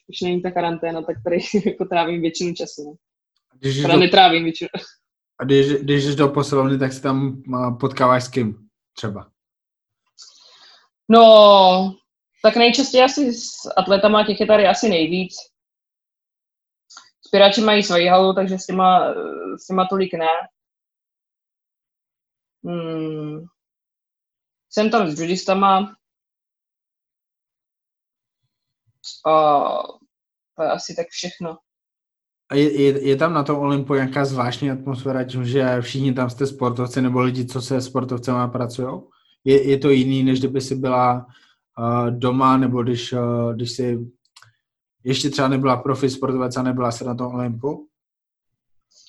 [0.07, 1.39] když není ta karanténa, tak tady
[1.71, 2.91] jako trávím většinu času.
[2.91, 2.97] Ne?
[3.59, 4.69] Když Teda do, netrávím většinu.
[5.41, 9.31] a když, když jdeš do posilovny, tak se tam uh, potkáváš s kým třeba?
[11.09, 11.95] No,
[12.43, 15.35] tak nejčastěji asi s atletama, těch je tady asi nejvíc.
[17.27, 19.15] Spěrači mají svoji halu, takže s těma,
[19.57, 20.29] s těma tolik ne.
[22.65, 23.45] Hmm.
[24.75, 25.97] Jsem tam s judistama.
[29.27, 29.61] A
[30.57, 31.57] to je asi tak všechno.
[32.51, 36.31] A je, je, je tam na tom Olympu nějaká zvláštní atmosféra, tím, že všichni tam
[36.31, 39.03] jste sportovci nebo lidi, co se sportovcema pracují?
[39.45, 41.27] Je, je to jiný, než kdyby si byla
[41.79, 43.99] uh, doma, nebo když, uh, když si
[45.05, 47.89] ještě třeba nebyla profi sportovec a nebyla se na tom Olympu?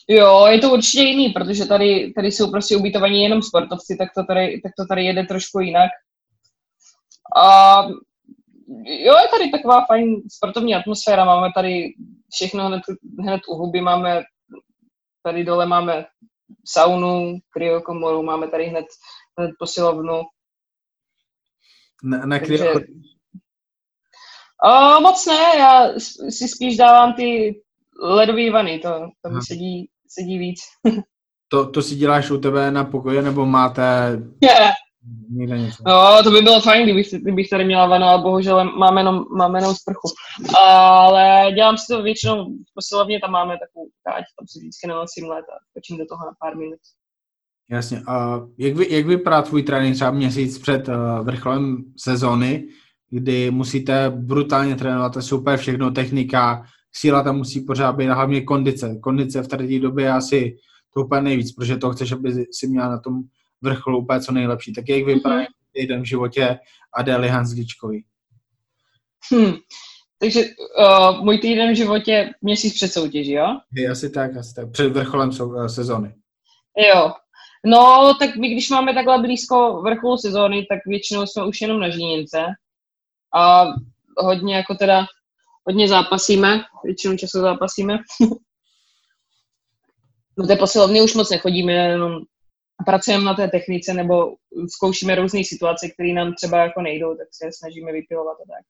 [0.08, 4.24] Jo, je to určitě jiný, protože tady, tady jsou prostě ubytovaní jenom sportovci, tak to
[4.24, 5.90] tady, tak to tady jede trošku jinak.
[7.38, 7.82] A
[8.86, 11.94] jo, je tady taková fajn sportovní atmosféra, máme tady
[12.34, 12.82] všechno hned,
[13.20, 14.24] hned u huby, máme
[15.24, 16.06] tady dole máme
[16.66, 18.86] saunu, kryokomoru, máme tady hned,
[19.40, 20.22] hned posilovnu.
[22.04, 22.80] Na, na Takže- kryo,
[24.64, 25.90] A moc ne, já
[26.30, 27.62] si spíš dávám ty
[28.02, 29.90] ledové vany, to, to mi sedí,
[30.20, 30.60] sedí víc.
[31.48, 33.84] to, to si děláš u tebe na pokoji, nebo máte
[34.44, 34.74] Yeah.
[35.30, 35.84] někde něco?
[35.88, 39.60] No, to by bylo fajn, kdybych, kdybych tady měla vanu, ale bohužel máme jenom, máme
[39.60, 40.08] jenom sprchu.
[40.60, 45.30] Ale dělám si to většinou v posilovně, tam máme takovou káť, tam si vždycky nenosím
[45.30, 46.80] let a točím do toho na pár minut.
[47.70, 48.02] Jasně.
[48.08, 52.68] A jak, vy, jak vypadá tvůj trénink třeba měsíc před uh, vrcholem sezóny,
[53.10, 56.66] kdy musíte brutálně trénovat, to je super všechno, technika,
[56.96, 58.98] síla tam musí pořád být, a hlavně kondice.
[59.04, 60.58] Kondice v té době je asi
[60.94, 63.22] to úplně nejvíc, protože to chceš, aby si měla na tom
[63.62, 64.74] vrcholu úplně co nejlepší.
[64.74, 65.44] Tak jak vypadá Mhm.
[65.44, 65.52] mm-hmm.
[65.72, 66.58] týden v životě
[66.98, 68.06] Adély Hanzlíčkový?
[69.34, 69.54] Hm.
[70.20, 70.44] Takže
[70.80, 73.48] uh, můj týden v životě měsíc před soutěží, jo?
[73.74, 74.72] Je asi tak, asi tak.
[74.72, 76.16] Před vrcholem sou- eh, sezóny.
[76.94, 77.12] Jo.
[77.66, 81.90] No, tak my, když máme takhle blízko vrcholu sezóny, tak většinou jsme už jenom na
[81.90, 82.38] žíněnce.
[83.36, 83.66] A
[84.18, 85.06] hodně jako teda,
[85.66, 87.98] hodně zápasíme, většinou času zápasíme.
[90.38, 92.12] Do té posilovny už moc nechodíme, jenom
[92.86, 94.36] pracujeme na té technice nebo
[94.76, 98.66] zkoušíme různé situace, které nám třeba jako nejdou, tak se snažíme vypilovat a tak.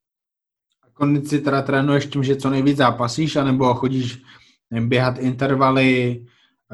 [0.93, 4.21] Kondici teda trénuješ tím, že co nejvíc zápasíš, anebo chodíš
[4.79, 6.25] běhat intervaly,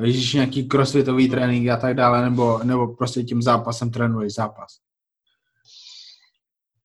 [0.02, 4.78] ježíš nějaký crossfitový trénink a tak dále, nebo, nebo prostě tím zápasem trénuješ zápas.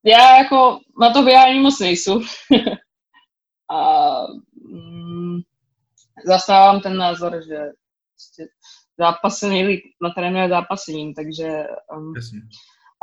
[0.05, 2.21] Já jako na to běhání moc nejsou.
[3.71, 4.11] a
[4.73, 5.41] mm,
[6.27, 7.57] zastávám ten názor, že
[8.13, 8.47] prostě
[8.99, 11.65] zápas se nejlíp natrénuje zápasením, takže
[11.97, 12.41] um, Jasně.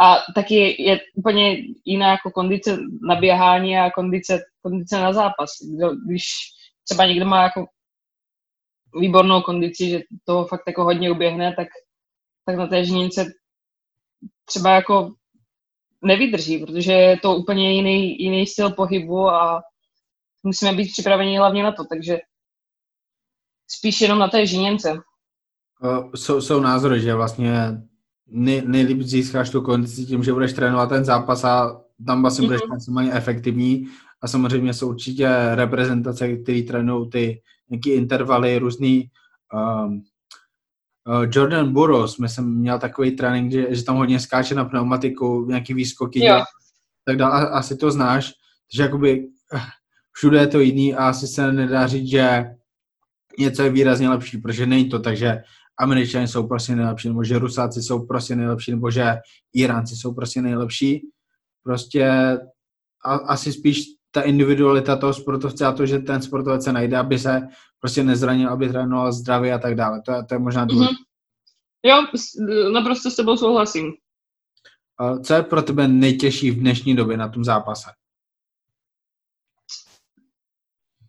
[0.01, 2.77] a taky je úplně jiná jako kondice
[3.09, 5.49] na běhání a kondice, kondice na zápas.
[6.05, 6.23] Když
[6.83, 7.65] třeba někdo má jako
[8.99, 11.67] výbornou kondici, že toho fakt jako hodně uběhne, tak,
[12.45, 13.25] tak na té žnínce
[14.45, 15.13] třeba jako
[16.03, 19.61] nevydrží, protože je to úplně jiný, jiný styl pohybu a
[20.43, 22.17] musíme být připraveni hlavně na to, takže
[23.67, 24.93] spíš jenom na té žíněnce.
[25.83, 27.81] Uh, jsou, jsou názory, že vlastně
[28.27, 32.61] nej, nejlíp získáš tu kondici tím, že budeš trénovat ten zápas a tam vlastně budeš
[32.61, 32.69] Mhm.
[32.69, 33.87] maximálně efektivní
[34.21, 39.09] a samozřejmě jsou určitě reprezentace, které trénují ty nějaký intervaly, různý
[39.53, 40.03] um,
[41.07, 45.73] uh, Jordan Burroughs, myslím, měl takový trénink, že, že tam hodně skáče na pneumatiku, nějaký
[45.73, 46.43] výskoky, Jo.
[47.05, 48.33] tak dále, asi to znáš,
[48.73, 49.59] že jakoby eh,
[50.15, 52.43] všude je to jiný a asi se nedá říct, že
[53.39, 55.43] něco je výrazně lepší, protože není to, takže
[55.79, 59.15] Američané jsou prostě nejlepší, nebo že Rusáci jsou prostě nejlepší, nebo že
[59.53, 61.01] Iránci jsou prostě nejlepší.
[61.63, 62.07] Prostě
[63.05, 67.19] a, asi spíš ta individualita toho sportovce a to, že ten sportovec se najde, aby
[67.19, 67.41] se
[67.79, 70.01] prostě nezranil, aby trénoval zdravě a tak dále.
[70.05, 70.95] To je, to je možná důležité.
[70.95, 71.13] Mm-hmm.
[71.85, 72.05] Jo,
[72.73, 73.91] naprosto s tebou souhlasím.
[75.23, 77.89] Co je pro tebe nejtěžší v dnešní době na tom zápase?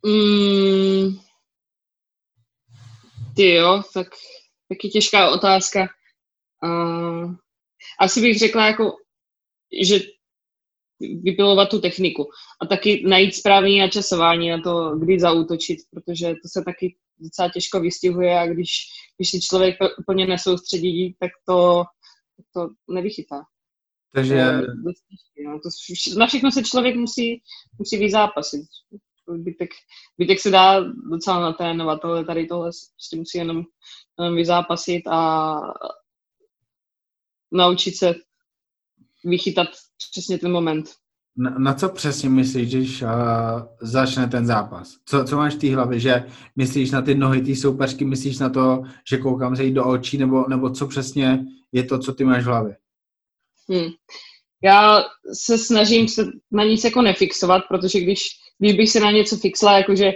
[0.07, 1.19] Mm,
[3.37, 4.07] ty jo, tak
[4.69, 5.89] taky těžká otázka.
[6.65, 7.35] Uh,
[8.01, 8.97] asi bych řekla jako,
[9.83, 10.01] že
[11.23, 12.31] vypilovat tu techniku
[12.63, 17.81] a taky najít správný načasování na to, kdy zautočit, protože to se taky docela těžko
[17.81, 18.71] vystihuje a když,
[19.17, 21.85] když si člověk úplně nesoustředí, tak to,
[22.55, 23.43] to nevychytá.
[24.15, 24.37] Takže...
[25.45, 25.69] No, to,
[26.19, 27.43] na všechno se člověk musí,
[27.79, 28.63] musí vyzápasit.
[29.29, 29.71] Bytek,
[30.19, 33.63] bytek se dá docela natrénovat, ale tady tohle prostě musí jenom,
[34.19, 35.55] jenom vyzápasit a
[37.53, 38.15] naučit se
[39.25, 39.69] vychytat
[40.11, 40.91] přesně ten moment.
[41.37, 43.09] Na, na co přesně myslíš, když uh,
[43.81, 44.97] začne ten zápas?
[45.05, 48.49] Co, co máš v té hlavě, že myslíš na ty nohy té soupeřky, myslíš na
[48.49, 52.25] to, že koukám se jí do očí, nebo, nebo co přesně je to, co ty
[52.25, 52.77] máš v hlavě?
[53.69, 53.91] Hmm.
[54.63, 55.03] Já
[55.33, 58.29] se snažím se na nic jako nefixovat, protože když,
[58.59, 60.13] když bych se na něco fixla, jakože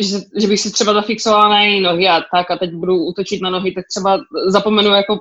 [0.00, 3.42] že, že bych se třeba zafixovala na její nohy a tak a teď budu útočit
[3.42, 5.18] na nohy, tak třeba zapomenu jako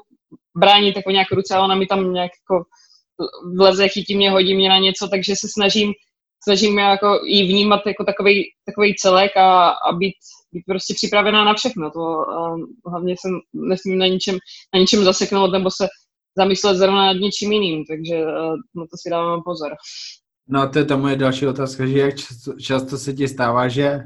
[0.57, 2.65] bránit jako nějak ruce a ona mi tam nějak jako
[3.57, 5.93] vleze, chytí mě, hodí mě na něco, takže se snažím,
[6.43, 10.13] snažím jako jí vnímat jako takový, takový celek a, a být,
[10.51, 11.91] být prostě připravená na všechno.
[11.91, 14.37] To, a hlavně jsem nesmím na ničem,
[14.73, 15.87] na ničem zaseknout nebo se
[16.37, 18.25] zamyslet zrovna nad něčím jiným, takže
[18.75, 19.71] na to si dávám pozor.
[20.49, 23.67] No a to je ta moje další otázka, že jak často, často se ti stává,
[23.67, 23.99] že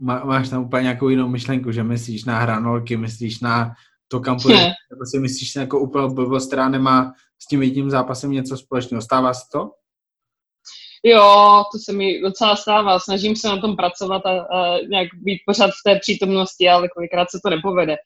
[0.00, 3.74] má, máš tam úplně nějakou jinou myšlenku, že myslíš na hranolky, myslíš na
[4.08, 4.60] to, kam půjdeš,
[4.90, 9.02] nebo si myslíš jako úplně blbost, která nemá s tím jedním zápasem něco společného.
[9.02, 9.70] Stává se to?
[11.06, 12.98] Jo, to se mi docela stává.
[12.98, 17.30] Snažím se na tom pracovat a, a nějak být pořád v té přítomnosti, ale kolikrát
[17.30, 17.96] se to nepovede.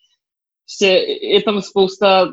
[0.65, 0.87] Prostě
[1.23, 2.29] je tam spousta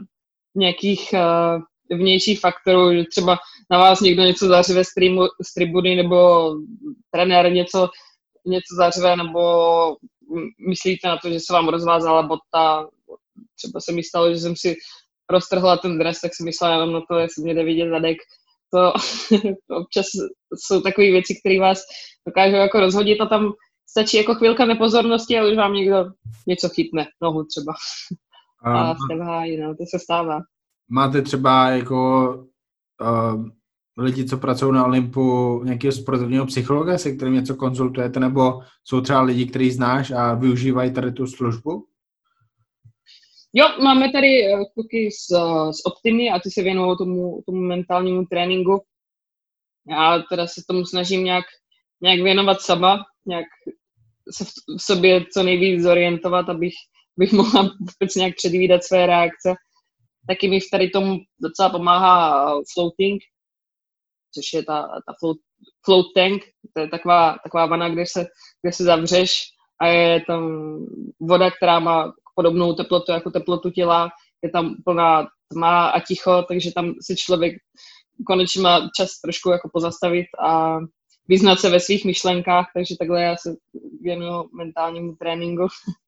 [0.55, 3.37] nějakých uh, vnějších faktorů, že třeba
[3.71, 6.49] na vás někdo něco zařve z, tribu, z tribuny, nebo
[7.11, 7.89] trenér něco,
[8.45, 9.41] něco zařve, nebo
[10.67, 12.87] myslíte na to, že se vám rozvázala bota.
[13.55, 14.75] Třeba se mi stalo, že jsem si
[15.29, 18.17] roztrhla ten dres, tak jsem myslela jenom na to, jestli mě jde vidět zadek.
[18.73, 18.93] To,
[19.67, 20.05] to občas
[20.55, 21.81] jsou takové věci, které vás
[22.27, 23.53] dokážou jako rozhodit a tam
[23.89, 26.05] stačí jako chvilka nepozornosti a už vám někdo
[26.47, 27.73] něco chytne, nohu třeba.
[28.65, 30.39] A jste v háji, no, to se stává.
[30.89, 32.29] Máte třeba jako
[33.01, 33.45] uh,
[33.97, 39.21] lidi, co pracují na Olympu, nějakého sportovního psychologa, se kterým něco konzultujete, nebo jsou třeba
[39.21, 41.85] lidi, který znáš a využívají tady tu službu?
[43.57, 45.27] Jo, máme tady eh, kluky z,
[45.71, 48.83] z Optimy a ty se věnují tomu, tomu mentálnímu tréninku.
[49.89, 51.45] Já teda se tomu snažím nějak,
[52.01, 53.45] nějak věnovat sama, nějak
[54.31, 56.73] se v, v sobě co nejvíc zorientovat, abych
[57.17, 59.55] bych mohla vůbec nějak předvídat své reakce.
[60.27, 63.21] Taky mi v tady tomu docela pomáhá floating,
[64.33, 65.37] což je ta, ta float,
[65.85, 68.25] float tank, to je taková, taková vana, kde se,
[68.61, 69.31] kde se zavřeš
[69.81, 70.75] a je tam
[71.21, 74.09] voda, která má podobnou teplotu jako teplotu těla,
[74.43, 77.53] je tam plná tma a ticho, takže tam si člověk
[78.27, 80.77] konečně má čas trošku jako pozastavit a
[81.27, 83.55] vyznat se ve svých myšlenkách, takže takhle já se
[84.01, 85.67] věnuju mentálnímu tréninku.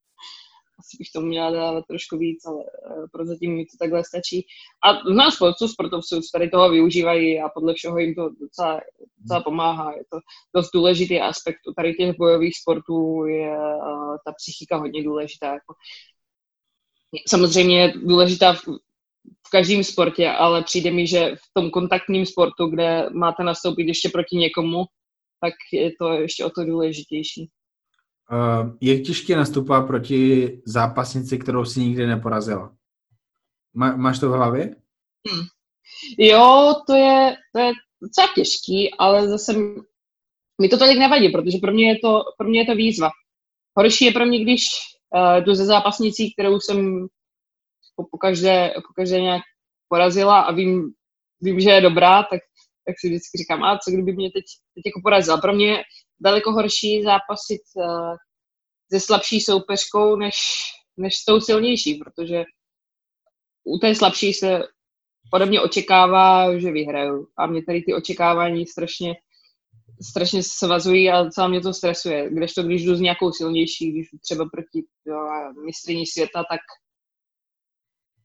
[0.80, 4.46] Asi bych tomu měla dávat trošku víc, ale eh, prozatím mi to takhle stačí.
[4.84, 8.82] A v nás spoustu sportovců tady toho využívají a podle všeho jim to docela,
[9.18, 9.92] docela pomáhá.
[9.92, 10.20] Je to
[10.56, 15.48] dost důležitý aspekt u tady těch bojových sportů, je uh, ta psychika hodně důležitá.
[15.48, 15.74] Jako
[17.28, 18.68] samozřejmě je důležitá v,
[19.48, 24.10] v každém sportě, ale přijde mi, že v tom kontaktním sportu, kde máte nastoupit ještě
[24.10, 24.86] proti někomu,
[25.42, 27.50] tak je to ještě o to důležitější.
[28.32, 32.76] Uh, jak těžké nastupá proti zápasnici, kterou si nikdy neporazila?
[33.74, 34.76] Má, máš to v hlavě?
[35.32, 35.46] Hmm.
[36.18, 37.72] Jo, to je, to je
[38.02, 39.54] docela těžký, ale zase
[40.62, 43.10] mi to tolik nevadí, protože pro mě je to, pro mě je to výzva.
[43.78, 44.66] Horší je pro mě, když
[45.16, 47.08] uh, jdu ze zápasnicí, kterou jsem
[47.96, 49.42] po, po, každé, po každé nějak
[49.88, 50.94] porazila a vím,
[51.42, 52.40] vím, že je dobrá, tak,
[52.86, 54.44] tak si vždycky říkám, a co kdyby mě teď,
[54.76, 55.38] teď jako porazila.
[55.38, 55.84] Pro mě
[56.20, 58.16] daleko horší zápasit uh,
[58.94, 60.36] se slabší soupeřkou, než,
[60.98, 62.44] než s tou silnější, protože
[63.64, 64.64] u té slabší se
[65.32, 67.28] podobně očekává, že vyhraju.
[67.38, 69.14] A mě tady ty očekávání strašně
[70.02, 72.30] strašně svazují a celá mě to stresuje.
[72.30, 75.18] Kdežto, když jdu s nějakou silnější, když třeba proti jo,
[75.66, 76.60] mistriní světa, tak,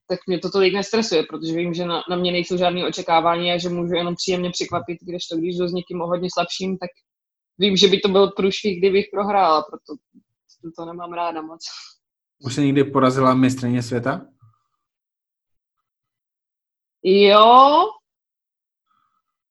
[0.08, 3.58] tak mě to tolik nestresuje, protože vím, že na, na mě nejsou žádné očekávání a
[3.58, 6.90] že můžu jenom příjemně překvapit, když to, když jdu s někým o hodně slabším, tak
[7.58, 10.02] vím, že by to byl průšvih, kdybych prohrála, proto
[10.76, 11.64] to nemám ráda moc.
[12.44, 14.26] Už se někdy porazila mistrně světa?
[17.02, 17.82] Jo,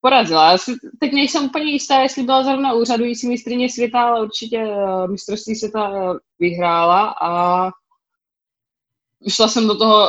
[0.01, 0.51] porazila.
[0.51, 5.11] Já si teď nejsem úplně jistá, jestli byla zrovna úřadující mistrně světa, ale určitě uh,
[5.11, 7.69] mistrovství světa uh, vyhrála a
[9.29, 10.07] šla jsem do toho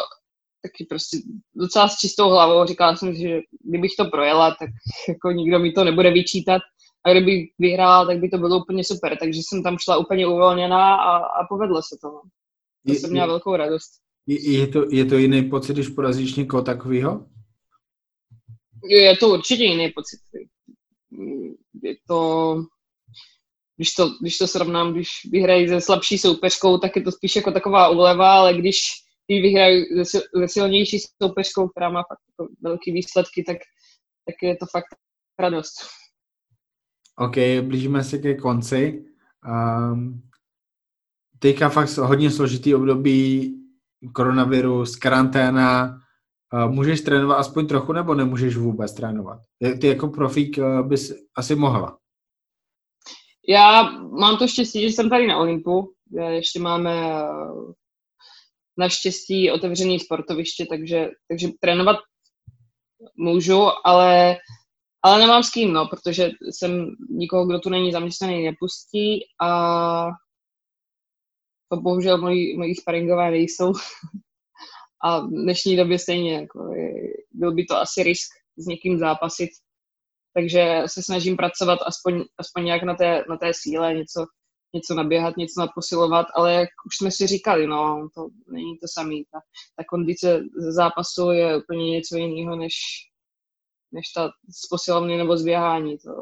[0.63, 1.19] taky prostě
[1.55, 2.67] docela s čistou hlavou.
[2.67, 4.69] Říkala jsem, že kdybych to projela, tak
[5.09, 6.63] jako nikdo mi to nebude vyčítat.
[7.05, 9.17] A kdyby vyhrála, tak by to bylo úplně super.
[9.21, 12.09] Takže jsem tam šla úplně uvolněná a, a povedlo se to.
[12.09, 12.21] No.
[12.87, 13.91] To je, jsem měla velkou radost.
[14.27, 17.27] Je, je, to, je to jiný pocit, když porazíš někoho takového?
[18.85, 20.21] Je to určitě jiný pocit.
[21.83, 22.55] Je to,
[23.77, 27.53] když to, když to srovnám, když vyhrají se slabší soupeřkou, tak je to spíš jako
[27.53, 28.79] taková úleva, ale když,
[29.27, 33.57] když vyhrají se, se silnější soupeřkou, která má fakt jako velký výsledky, tak,
[34.27, 34.97] tak je to fakt
[35.39, 35.75] radost.
[37.25, 39.05] OK, blížíme se ke konci.
[39.93, 40.23] Um,
[41.39, 43.55] teďka fakt hodně složitý období,
[44.13, 46.03] koronavirus, karanténa,
[46.69, 49.39] můžeš trénovat aspoň trochu, nebo nemůžeš vůbec trénovat?
[49.81, 51.99] Ty jako profík eh, bys asi mohla.
[53.49, 55.93] Já mám to štěstí, že jsem tady na Olympu.
[56.29, 57.27] Ještě máme eh,
[58.77, 61.97] naštěstí otevřený sportoviště, takže, takže trénovat
[63.17, 64.37] můžu, ale,
[65.03, 70.07] ale nemám s kým, no, protože jsem nikoho, kdo tu není zaměstnaný, nepustí a
[71.69, 73.73] to bohužel moji, moji sparingové nejsou.
[75.05, 76.75] a v dnešní době stejně jako
[77.33, 79.51] byl by to asi risk s někým zápasit.
[80.35, 84.27] Takže se snažím pracovat aspoň, aspoň nějak na té, na té síle, něco,
[84.75, 89.15] něco naběhat, něco naposilovat, ale jak už jsme si říkali, no, to není to samé.
[89.33, 89.41] Ta,
[89.77, 92.75] ta kondice ze zápasu je úplně něco jiného, než,
[93.93, 95.99] než ta z posilovny nebo z běhání.
[95.99, 96.13] To,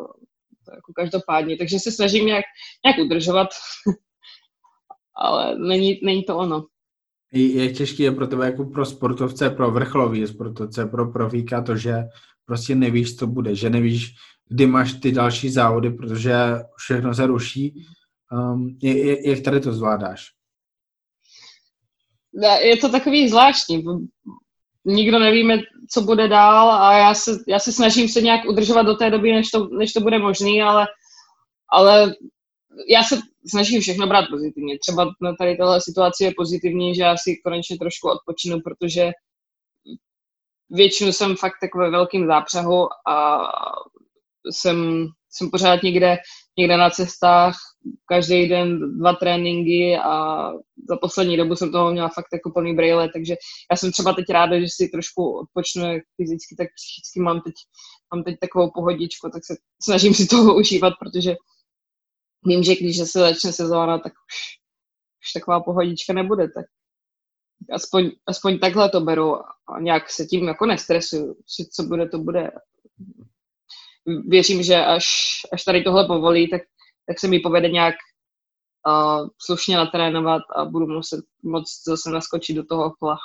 [0.64, 1.56] to jako každopádně.
[1.56, 2.44] Takže se snažím nějak,
[2.84, 3.48] nějak udržovat,
[5.16, 6.64] ale není, není to ono
[7.32, 11.94] je těžké je pro tebe jako pro sportovce, pro vrcholový sportovce, pro profíka to, že
[12.44, 14.14] prostě nevíš, co bude, že nevíš,
[14.48, 16.34] kdy máš ty další závody, protože
[16.76, 17.86] všechno se ruší.
[18.32, 20.26] Um, je, je, jak tady to zvládáš?
[22.62, 23.84] Je to takový zvláštní.
[24.84, 25.58] Nikdo nevíme,
[25.90, 29.32] co bude dál a já se, já se snažím se nějak udržovat do té doby,
[29.32, 30.86] než to, než to bude možný, ale,
[31.72, 32.14] ale
[32.88, 34.78] já se snažím všechno brát pozitivně.
[34.78, 39.10] Třeba na tady téhle situaci je pozitivní, že já si konečně trošku odpočinu, protože
[40.70, 43.42] většinu jsem fakt takové velkým zápřehu a
[44.50, 46.16] jsem, jsem pořád někde,
[46.60, 47.56] někde na cestách,
[48.06, 50.44] každý den dva tréninky a
[50.88, 53.36] za poslední dobu jsem toho měla fakt jako plný brýle, takže
[53.70, 57.54] já jsem třeba teď ráda, že si trošku odpočnu jak fyzicky, tak psychicky mám teď,
[58.14, 61.34] mám teď takovou pohodičku, tak se snažím si toho užívat, protože
[62.46, 64.36] vím, že když se začne sezóna, tak už,
[65.22, 66.66] už taková pohodička nebude, tak
[67.72, 71.36] aspoň, aspoň takhle to beru a nějak se tím jako nestresuju,
[71.72, 72.50] co bude, to bude.
[74.26, 75.04] Věřím, že až,
[75.52, 76.62] až tady tohle povolí, tak,
[77.06, 77.94] tak se mi povede nějak
[78.88, 83.16] uh, slušně natrénovat a budu muset moc zase naskočit do toho kola.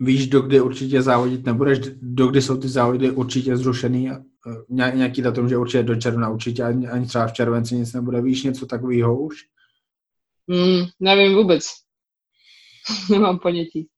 [0.00, 4.10] Víš, dokdy určitě závodit nebudeš, dokdy jsou ty závody určitě zrušený?
[4.10, 8.22] Eh, nějaký datum, že určitě do června, určitě ani, ani třeba v červenci nic nebude.
[8.22, 9.36] Víš něco takového už?
[10.46, 11.64] Mm, nevím vůbec.
[13.10, 13.88] Nemám ponětí.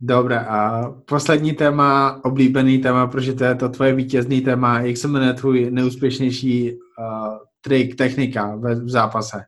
[0.00, 4.80] Dobré, a poslední téma, oblíbený téma, protože to je to tvoje vítězný téma.
[4.80, 9.44] Jak se jmenuje tvůj neúspěšnější uh, trik, technika v, v zápase?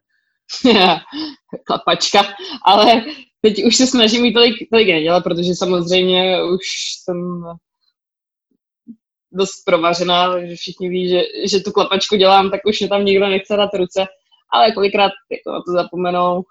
[1.67, 2.23] Klapačka,
[2.65, 3.05] ale
[3.41, 6.61] teď už se snažím mít tolik, tolik nedělat, protože samozřejmě už
[7.05, 7.43] jsem
[9.33, 13.29] dost provařená, že všichni ví, že, že tu klapačku dělám, tak už mě tam nikdo
[13.29, 14.07] nechce dát ruce,
[14.53, 16.43] ale kolikrát jako na to zapomenou.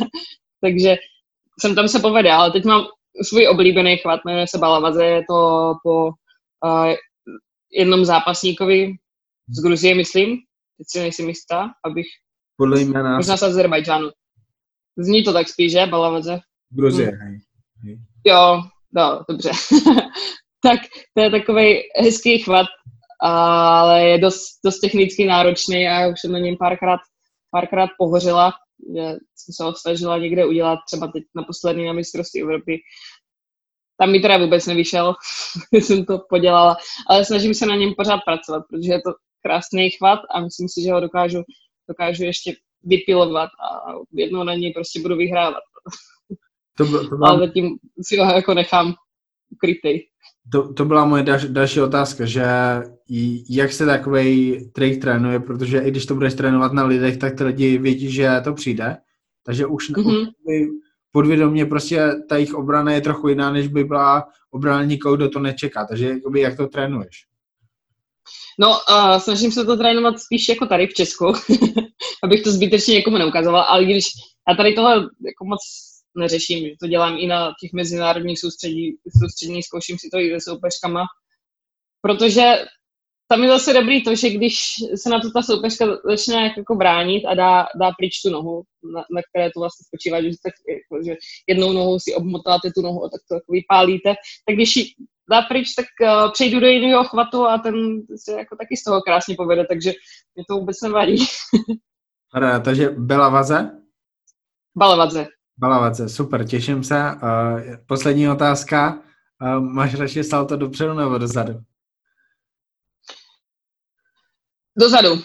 [0.60, 0.96] Takže
[1.60, 2.86] jsem tam se povede, ale teď mám
[3.22, 6.94] svůj oblíbený chvat, jmenuje se Balavaze, je to po uh,
[7.72, 8.92] jednom zápasníkovi
[9.48, 10.36] z Gruzie, myslím,
[10.78, 12.06] teď si nejsem jistá, abych...
[12.56, 13.16] Podle jména...
[13.16, 14.10] Možná z Azerbajdžánu.
[14.98, 15.86] Zní to tak spíš, že?
[15.86, 16.38] Balavaze.
[16.70, 17.38] Gruzie, hm.
[18.26, 18.62] Jo,
[18.94, 19.50] no, dobře.
[20.62, 20.80] tak
[21.14, 22.66] to je takový hezký chvat,
[23.22, 27.00] ale je dost, dost technicky náročný a už jsem na něm párkrát,
[27.50, 28.52] párkrát pohořila,
[28.96, 29.02] že
[29.34, 32.78] jsem se ho snažila někde udělat, třeba teď na poslední na mistrovství Evropy.
[34.00, 35.14] Tam mi teda vůbec nevyšel,
[35.72, 36.76] jsem to podělala,
[37.10, 39.10] ale snažím se na něm pořád pracovat, protože je to
[39.42, 41.42] krásný chvat a myslím si, že ho dokážu,
[41.88, 45.62] dokážu ještě vypilovat a jednou na něj prostě budu vyhrávat.
[46.76, 47.30] To, to mám...
[47.30, 48.94] Ale zatím si ho jako nechám
[49.52, 50.07] ukrytej.
[50.52, 52.44] To, to byla moje další, další otázka, že
[53.50, 57.44] jak se takový trik trénuje, protože i když to budeš trénovat na lidech, tak ty
[57.44, 58.96] lidi vědí, že to přijde.
[59.46, 60.26] Takže už mm-hmm.
[61.12, 65.40] podvědomě prostě ta jejich obrana je trochu jiná, než by byla obrana nikoho, kdo to
[65.40, 65.86] nečeká.
[65.86, 67.24] Takže jakoby, jak to trénuješ?
[68.60, 71.26] No, uh, snažím se to trénovat spíš jako tady v Česku,
[72.22, 74.04] abych to zbytečně někomu neukazoval, ale když
[74.48, 79.98] já tady tohle jako moc neřeším, to dělám i na těch mezinárodních soustředí, soustředních, zkouším
[79.98, 81.04] si to i se soupeřkama,
[82.00, 82.54] protože
[83.30, 84.58] tam je zase dobrý to, že když
[84.94, 88.62] se na to ta soupeřka začne jako bránit a dá, dá pryč tu nohu,
[88.94, 91.16] na, na které to vlastně spočívá, že, tak, jako, že
[91.48, 94.14] jednou nohou si obmotáte tu nohu a tak to jako vypálíte,
[94.46, 94.84] tak když ji
[95.30, 97.74] dá pryč, tak uh, přejdu do jiného chvatu a ten
[98.16, 99.92] se jako taky z toho krásně povede, takže
[100.34, 101.16] mě to vůbec nevadí.
[102.64, 103.70] takže byla vaze?
[104.78, 105.26] Balavadze.
[105.58, 106.94] Balavadze, super, těším se.
[106.94, 109.02] Uh, poslední otázka.
[109.42, 111.60] Uh, máš radši salto dopředu nebo dozadu?
[114.80, 115.22] Dozadu.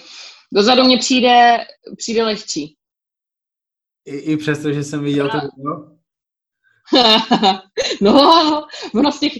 [0.53, 1.57] Dozadu mě přijde,
[1.97, 2.77] přijde lehčí.
[4.05, 5.93] I, I přesto, že jsem viděl to video?
[8.01, 9.33] no, ono z těch,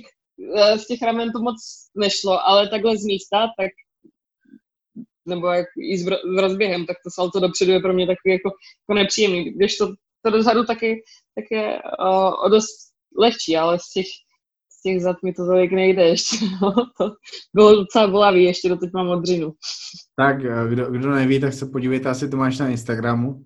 [0.57, 1.55] eh, z těch ramen to moc
[1.95, 3.71] nešlo, ale takhle z místa, tak
[5.25, 8.49] nebo jak i s, rozběhem, tak to salto dopředu je pro mě takový jako,
[8.83, 9.43] jako nepříjemný.
[9.43, 9.87] Když to,
[10.25, 11.03] to dozadu taky,
[11.35, 14.05] tak je uh, o dost lehčí, ale z těch,
[14.69, 16.37] z těch zad mi to tolik nejde ještě.
[16.61, 16.71] No.
[16.97, 17.15] to
[17.53, 19.53] bylo docela bolavý, ještě doteď mám modřinu.
[20.15, 23.45] Tak, eh, kdo, kdo neví, tak se podívejte, asi to máš na Instagramu.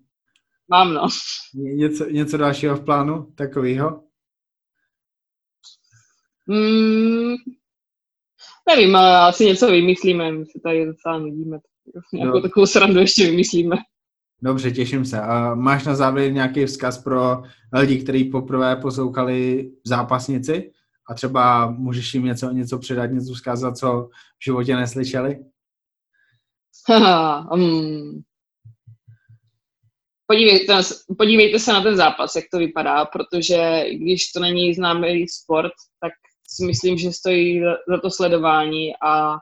[0.70, 1.08] Mám, no.
[1.56, 4.04] Něco, něco dalšího v plánu takového?
[6.48, 7.36] Mm,
[8.70, 11.60] nevím, ale asi něco vymyslíme, my se tady docela nudíme.
[12.14, 12.42] Nějakou no.
[12.42, 13.76] takovou srandu ještě vymyslíme.
[14.42, 15.22] Dobře, těším se.
[15.22, 20.72] A máš na závěr nějaký vzkaz pro lidi, kteří poprvé poslouchali zápasnici?
[21.10, 24.10] A třeba můžeš jim něco, něco předat, něco vzkázat, co
[24.40, 25.38] v životě neslyšeli?
[27.52, 28.24] um,
[30.28, 30.82] podívejte,
[31.18, 35.72] podívejte se na ten zápas, jak to vypadá, protože když to není známý sport,
[36.02, 36.12] tak
[36.48, 39.36] si myslím, že stojí za to sledování a,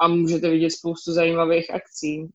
[0.00, 2.28] a můžete vidět spoustu zajímavých akcí.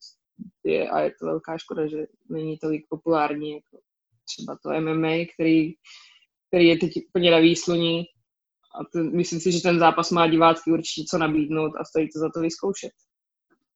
[0.64, 1.98] Je, a je to velká škoda, že
[2.30, 3.78] není tolik populární jako
[4.26, 5.74] třeba to MMA, který,
[6.48, 8.00] který je teď úplně na výsluní.
[8.80, 12.20] A ten, myslím si, že ten zápas má divácky určitě co nabídnout a stojí to
[12.20, 12.92] za to vyzkoušet.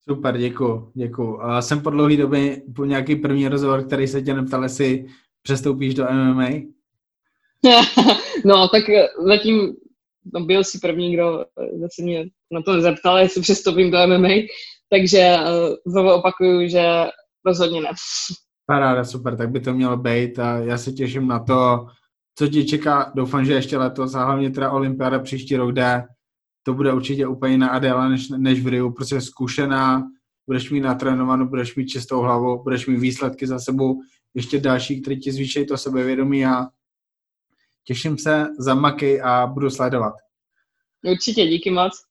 [0.09, 1.41] Super, děkuji, děkuji.
[1.41, 5.05] A jsem po dlouhé době po nějaký první rozhovor, který se tě neptal, jestli
[5.41, 6.49] přestoupíš do MMA?
[8.45, 9.76] no, tak eh, zatím
[10.34, 14.30] no, byl si první, kdo eh, zase mě na to zeptal, jestli přestoupím do MMA,
[14.89, 17.05] takže uh, znovu opakuju, že
[17.45, 17.89] rozhodně ne.
[18.65, 21.88] Paráda, super, tak by to mělo být a já se těším na to,
[22.38, 23.11] co ti čeká.
[23.15, 26.03] Doufám, že ještě letos a hlavně teda olympiáda příští rok, kde
[26.63, 30.03] to bude určitě úplně jiná Adela než, než v Riu, protože zkušená,
[30.47, 34.01] budeš mít natrénovanou, budeš mít čistou hlavu, budeš mít výsledky za sebou,
[34.33, 36.67] ještě další, který ti zvýší to sebevědomí a
[37.83, 40.13] těším se za maky a budu sledovat.
[41.03, 42.03] Určitě, díky moc.